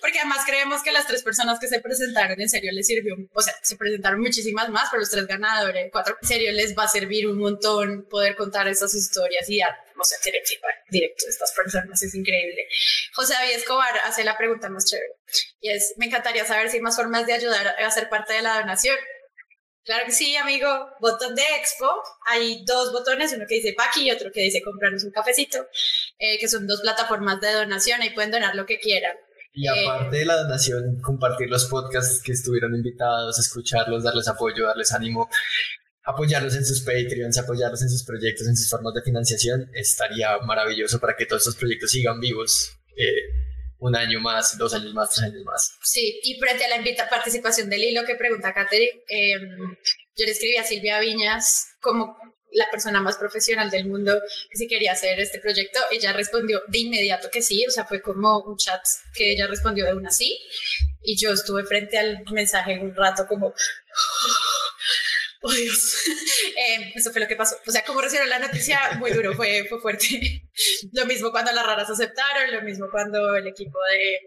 Porque 0.00 0.18
además 0.18 0.44
creemos 0.46 0.82
que 0.82 0.92
las 0.92 1.06
tres 1.06 1.22
personas 1.22 1.58
que 1.58 1.68
se 1.68 1.80
presentaron 1.80 2.40
en 2.40 2.48
serio 2.48 2.72
les 2.72 2.86
sirvió, 2.86 3.14
o 3.32 3.42
sea, 3.42 3.54
se 3.62 3.76
presentaron 3.76 4.20
muchísimas 4.20 4.68
más, 4.68 4.88
pero 4.90 5.00
los 5.00 5.10
tres 5.10 5.26
ganadores, 5.26 5.88
cuatro, 5.92 6.16
en 6.20 6.28
serio 6.28 6.52
les 6.52 6.76
va 6.76 6.84
a 6.84 6.88
servir 6.88 7.26
un 7.26 7.38
montón 7.38 8.06
poder 8.08 8.36
contar 8.36 8.68
esas 8.68 8.94
historias 8.94 9.48
y 9.48 9.58
dar, 9.58 9.76
o 9.98 10.04
sea, 10.04 10.18
directo 10.88 11.24
de 11.24 11.30
estas 11.30 11.52
personas, 11.52 12.02
es 12.02 12.14
increíble. 12.14 12.66
José 13.14 13.34
David 13.34 13.56
Escobar 13.56 13.98
hace 14.04 14.24
la 14.24 14.36
pregunta 14.36 14.68
más 14.68 14.84
chévere. 14.86 15.14
Y 15.60 15.70
es, 15.70 15.94
me 15.96 16.06
encantaría 16.06 16.44
saber 16.44 16.70
si 16.70 16.76
hay 16.76 16.82
más 16.82 16.96
formas 16.96 17.26
de 17.26 17.32
ayudar 17.32 17.68
a 17.68 17.90
ser 17.90 18.08
parte 18.08 18.34
de 18.34 18.42
la 18.42 18.60
donación. 18.60 18.96
Claro 19.86 20.04
que 20.04 20.12
sí, 20.12 20.36
amigo. 20.36 20.66
Botón 21.00 21.36
de 21.36 21.42
Expo. 21.60 21.88
Hay 22.26 22.64
dos 22.64 22.92
botones, 22.92 23.32
uno 23.32 23.44
que 23.48 23.54
dice 23.54 23.72
Paki 23.72 24.08
y 24.08 24.10
otro 24.10 24.32
que 24.32 24.42
dice 24.42 24.60
comprarnos 24.60 25.04
un 25.04 25.12
cafecito, 25.12 25.58
eh, 26.18 26.38
que 26.40 26.48
son 26.48 26.66
dos 26.66 26.80
plataformas 26.80 27.40
de 27.40 27.52
donación. 27.52 28.02
y 28.02 28.10
pueden 28.10 28.32
donar 28.32 28.56
lo 28.56 28.66
que 28.66 28.80
quieran. 28.80 29.12
Y 29.52 29.68
aparte 29.68 30.18
de 30.18 30.24
la 30.24 30.42
donación, 30.42 31.00
compartir 31.00 31.48
los 31.48 31.66
podcasts 31.66 32.20
que 32.20 32.32
estuvieron 32.32 32.74
invitados, 32.74 33.38
escucharlos, 33.38 34.02
darles 34.02 34.26
apoyo, 34.28 34.66
darles 34.66 34.92
ánimo, 34.92 35.30
apoyarlos 36.02 36.56
en 36.56 36.66
sus 36.66 36.82
Patreons, 36.82 37.38
apoyarlos 37.38 37.80
en 37.80 37.88
sus 37.88 38.04
proyectos, 38.04 38.48
en 38.48 38.56
sus 38.56 38.68
formas 38.68 38.92
de 38.92 39.02
financiación, 39.02 39.70
estaría 39.72 40.36
maravilloso 40.38 40.98
para 40.98 41.16
que 41.16 41.26
todos 41.26 41.42
estos 41.42 41.56
proyectos 41.56 41.92
sigan 41.92 42.20
vivos. 42.20 42.76
Eh, 42.96 43.45
un 43.78 43.96
año 43.96 44.20
más, 44.20 44.56
dos 44.58 44.74
años 44.74 44.94
más, 44.94 45.10
tres 45.10 45.24
años 45.24 45.44
más. 45.44 45.76
Sí, 45.82 46.20
y 46.22 46.38
frente 46.38 46.64
a 46.64 46.68
la 46.68 46.76
invita 46.76 47.08
participación 47.08 47.68
del 47.68 47.84
hilo 47.84 48.04
que 48.04 48.14
pregunta 48.14 48.54
Katherine, 48.54 49.02
em, 49.08 49.76
yo 50.16 50.24
le 50.24 50.30
escribí 50.30 50.56
a 50.56 50.64
Silvia 50.64 50.98
Viñas 51.00 51.66
como 51.80 52.16
la 52.52 52.70
persona 52.70 53.02
más 53.02 53.16
profesional 53.18 53.70
del 53.70 53.86
mundo 53.86 54.18
que 54.50 54.56
si 54.56 54.66
quería 54.66 54.92
hacer 54.92 55.20
este 55.20 55.40
proyecto. 55.40 55.78
Ella 55.90 56.12
respondió 56.12 56.62
de 56.68 56.78
inmediato 56.78 57.28
que 57.30 57.42
sí, 57.42 57.64
o 57.66 57.70
sea, 57.70 57.84
fue 57.84 58.00
como 58.00 58.38
un 58.40 58.56
chat 58.56 58.80
que 59.14 59.32
ella 59.32 59.46
respondió 59.46 59.84
de 59.84 59.94
una 59.94 60.10
sí. 60.10 60.38
Y 61.02 61.16
yo 61.16 61.32
estuve 61.32 61.64
frente 61.64 61.98
al 61.98 62.24
mensaje 62.32 62.78
un 62.80 62.94
rato 62.94 63.26
como, 63.26 63.54
oh 65.42 65.52
Dios, 65.52 65.96
eh, 66.56 66.92
eso 66.94 67.10
fue 67.12 67.20
lo 67.20 67.28
que 67.28 67.36
pasó. 67.36 67.56
O 67.66 67.70
sea, 67.70 67.84
como 67.84 68.00
recibieron 68.00 68.30
la 68.30 68.38
noticia, 68.38 68.92
muy 68.98 69.12
duro, 69.12 69.34
fue, 69.34 69.64
fue 69.68 69.80
fuerte. 69.80 70.06
lo 70.92 71.06
mismo 71.06 71.30
cuando 71.30 71.52
las 71.52 71.66
raras 71.66 71.90
aceptaron, 71.90 72.52
lo 72.52 72.62
mismo 72.62 72.88
cuando 72.90 73.36
el 73.36 73.46
equipo 73.46 73.78
de 73.92 74.20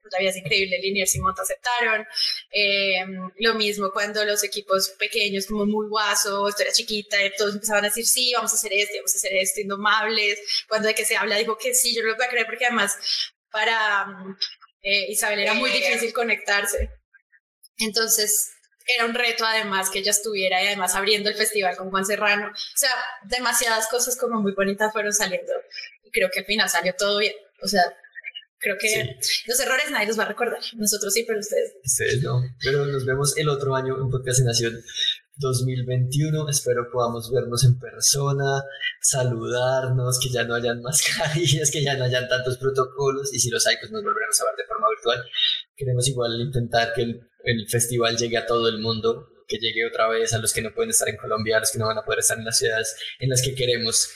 pues, 0.00 0.12
la 0.12 0.18
vida 0.20 0.30
es 0.30 0.36
increíble, 0.36 0.78
Liniers 0.78 1.14
y 1.14 1.20
aceptaron. 1.40 2.06
Eh, 2.50 3.04
lo 3.40 3.54
mismo 3.54 3.90
cuando 3.92 4.24
los 4.24 4.42
equipos 4.42 4.90
pequeños, 4.98 5.46
como 5.46 5.66
muy 5.66 5.88
guaso, 5.88 6.48
historia 6.48 6.72
chiquita, 6.72 7.16
todos 7.36 7.54
empezaban 7.54 7.84
a 7.84 7.88
decir, 7.88 8.06
sí, 8.06 8.32
vamos 8.34 8.52
a 8.52 8.56
hacer 8.56 8.72
esto, 8.72 8.96
vamos 8.96 9.14
a 9.14 9.18
hacer 9.18 9.32
esto, 9.34 9.60
indomables. 9.60 10.38
Cuando 10.68 10.88
de 10.88 10.94
que 10.94 11.04
se 11.04 11.16
habla, 11.16 11.36
dijo 11.36 11.58
que 11.58 11.74
sí, 11.74 11.94
yo 11.94 12.02
no 12.02 12.08
lo 12.08 12.16
voy 12.16 12.26
a 12.26 12.30
creer 12.30 12.46
porque 12.46 12.66
además 12.66 12.96
para 13.50 14.06
eh, 14.82 15.10
Isabel 15.10 15.40
era 15.40 15.54
muy 15.54 15.70
difícil 15.70 16.12
conectarse. 16.12 16.90
Entonces, 17.78 18.50
era 18.96 19.04
un 19.04 19.14
reto 19.14 19.44
además 19.44 19.90
que 19.90 19.98
ella 19.98 20.10
estuviera 20.10 20.62
y 20.62 20.66
además 20.66 20.94
abriendo 20.94 21.28
el 21.28 21.36
festival 21.36 21.76
con 21.76 21.90
Juan 21.90 22.06
Serrano. 22.06 22.48
O 22.48 22.76
sea, 22.76 22.90
demasiadas 23.24 23.86
cosas 23.88 24.16
como 24.16 24.40
muy 24.40 24.52
bonitas 24.52 24.92
fueron 24.92 25.12
saliendo 25.12 25.52
y 26.02 26.10
creo 26.10 26.30
que 26.32 26.40
al 26.40 26.46
final 26.46 26.68
salió 26.68 26.94
todo 26.96 27.18
bien. 27.18 27.34
O 27.62 27.68
sea, 27.68 27.82
creo 28.58 28.76
que 28.78 29.18
los 29.46 29.60
errores 29.60 29.90
nadie 29.90 30.06
los 30.06 30.18
va 30.18 30.24
a 30.24 30.28
recordar. 30.28 30.60
Nosotros 30.74 31.12
sí, 31.12 31.24
pero 31.26 31.38
ustedes. 31.38 31.74
Ustedes 31.84 32.22
no. 32.22 32.42
Pero 32.62 32.86
nos 32.86 33.04
vemos 33.04 33.36
el 33.36 33.48
otro 33.48 33.74
año 33.74 33.96
en 34.00 34.10
Podcast 34.10 34.40
Nación 34.40 34.82
2021. 35.38 36.48
Espero 36.48 36.90
podamos 36.92 37.30
vernos 37.32 37.64
en 37.64 37.78
persona, 37.78 38.62
saludarnos, 39.00 40.18
que 40.20 40.30
ya 40.30 40.44
no 40.44 40.54
hayan 40.54 40.82
mascarillas, 40.82 41.70
que 41.70 41.82
ya 41.82 41.96
no 41.96 42.04
hayan 42.04 42.28
tantos 42.28 42.58
protocolos 42.58 43.32
y 43.32 43.38
si 43.38 43.50
los 43.50 43.66
hay, 43.66 43.76
pues 43.80 43.90
nos 43.90 44.02
volveremos 44.02 44.40
a 44.40 44.44
ver 44.44 44.56
de 44.56 44.66
forma 44.66 44.88
virtual. 44.90 45.24
Queremos 45.76 46.08
igual 46.08 46.40
intentar 46.40 46.92
que 46.92 47.02
el 47.02 47.28
el 47.48 47.68
festival 47.68 48.16
llegue 48.16 48.36
a 48.36 48.46
todo 48.46 48.68
el 48.68 48.78
mundo, 48.78 49.28
que 49.46 49.58
llegue 49.58 49.86
otra 49.86 50.08
vez 50.08 50.32
a 50.34 50.38
los 50.38 50.52
que 50.52 50.62
no 50.62 50.74
pueden 50.74 50.90
estar 50.90 51.08
en 51.08 51.16
Colombia, 51.16 51.56
a 51.56 51.60
los 51.60 51.70
que 51.70 51.78
no 51.78 51.86
van 51.86 51.98
a 51.98 52.04
poder 52.04 52.20
estar 52.20 52.38
en 52.38 52.44
las 52.44 52.58
ciudades 52.58 52.96
en 53.18 53.30
las 53.30 53.42
que 53.42 53.54
queremos 53.54 54.10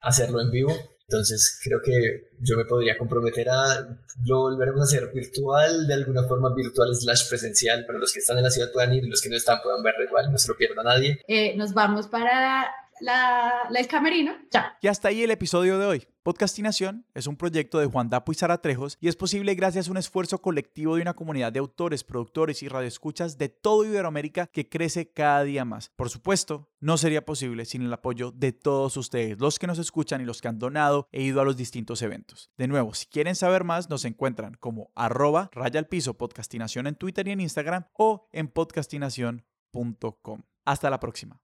hacerlo 0.00 0.40
en 0.40 0.50
vivo. 0.50 0.95
Entonces 1.08 1.60
creo 1.62 1.80
que 1.84 2.30
yo 2.40 2.56
me 2.56 2.64
podría 2.64 2.98
comprometer 2.98 3.48
a 3.48 3.96
lo 4.24 4.40
volveremos 4.40 4.80
a 4.80 4.84
hacer 4.84 5.12
virtual, 5.12 5.86
de 5.86 5.94
alguna 5.94 6.24
forma 6.24 6.52
virtual 6.54 6.94
slash 6.94 7.28
presencial, 7.28 7.84
pero 7.86 7.98
los 7.98 8.12
que 8.12 8.18
están 8.18 8.38
en 8.38 8.44
la 8.44 8.50
ciudad 8.50 8.72
puedan 8.72 8.92
ir 8.92 9.04
y 9.04 9.08
los 9.08 9.22
que 9.22 9.28
no 9.28 9.36
están 9.36 9.60
puedan 9.62 9.82
verlo 9.82 10.04
igual, 10.04 10.32
no 10.32 10.38
se 10.38 10.48
lo 10.48 10.56
pierda 10.56 10.82
nadie. 10.82 11.20
Eh, 11.28 11.56
nos 11.56 11.74
vamos 11.74 12.08
para 12.08 12.66
la, 13.00 13.68
el 13.74 13.86
camerino. 13.86 14.34
Ya. 14.50 14.76
Y 14.80 14.88
hasta 14.88 15.08
ahí 15.08 15.22
el 15.22 15.30
episodio 15.30 15.78
de 15.78 15.86
hoy. 15.86 16.06
Podcastinación 16.22 17.06
es 17.14 17.28
un 17.28 17.36
proyecto 17.36 17.78
de 17.78 17.86
Juan 17.86 18.08
Dapo 18.08 18.32
y 18.32 18.34
Sara 18.34 18.60
Trejos 18.60 18.98
y 19.00 19.06
es 19.06 19.14
posible 19.14 19.54
gracias 19.54 19.86
a 19.86 19.90
un 19.92 19.96
esfuerzo 19.96 20.42
colectivo 20.42 20.96
de 20.96 21.02
una 21.02 21.14
comunidad 21.14 21.52
de 21.52 21.60
autores, 21.60 22.02
productores 22.02 22.64
y 22.64 22.68
radioescuchas 22.68 23.38
de 23.38 23.48
todo 23.48 23.84
Iberoamérica 23.84 24.48
que 24.48 24.68
crece 24.68 25.12
cada 25.12 25.44
día 25.44 25.64
más. 25.64 25.92
Por 25.94 26.10
supuesto, 26.10 26.68
no 26.80 26.96
sería 26.98 27.24
posible 27.24 27.64
sin 27.64 27.82
el 27.82 27.92
apoyo 27.92 28.32
de 28.32 28.50
todos 28.50 28.96
ustedes, 28.96 29.38
los 29.38 29.60
que 29.60 29.68
nos 29.68 29.78
escuchan 29.78 30.20
y 30.20 30.24
los 30.24 30.42
que 30.42 30.48
han 30.48 30.58
donado 30.58 31.06
e 31.12 31.22
ido 31.22 31.40
a 31.40 31.44
los 31.44 31.56
distintos 31.56 32.02
eventos. 32.02 32.50
De 32.58 32.66
nuevo, 32.66 32.92
si 32.92 33.06
quieren 33.06 33.36
saber 33.36 33.62
más, 33.62 33.88
nos 33.88 34.04
encuentran 34.04 34.54
como 34.58 34.90
arroba 34.96 35.48
raya 35.52 35.78
al 35.78 35.86
piso 35.86 36.18
podcastinación 36.18 36.88
en 36.88 36.96
Twitter 36.96 37.28
y 37.28 37.30
en 37.30 37.40
Instagram 37.40 37.86
o 37.92 38.28
en 38.32 38.48
podcastinación.com. 38.48 40.42
Hasta 40.64 40.90
la 40.90 40.98
próxima. 40.98 41.40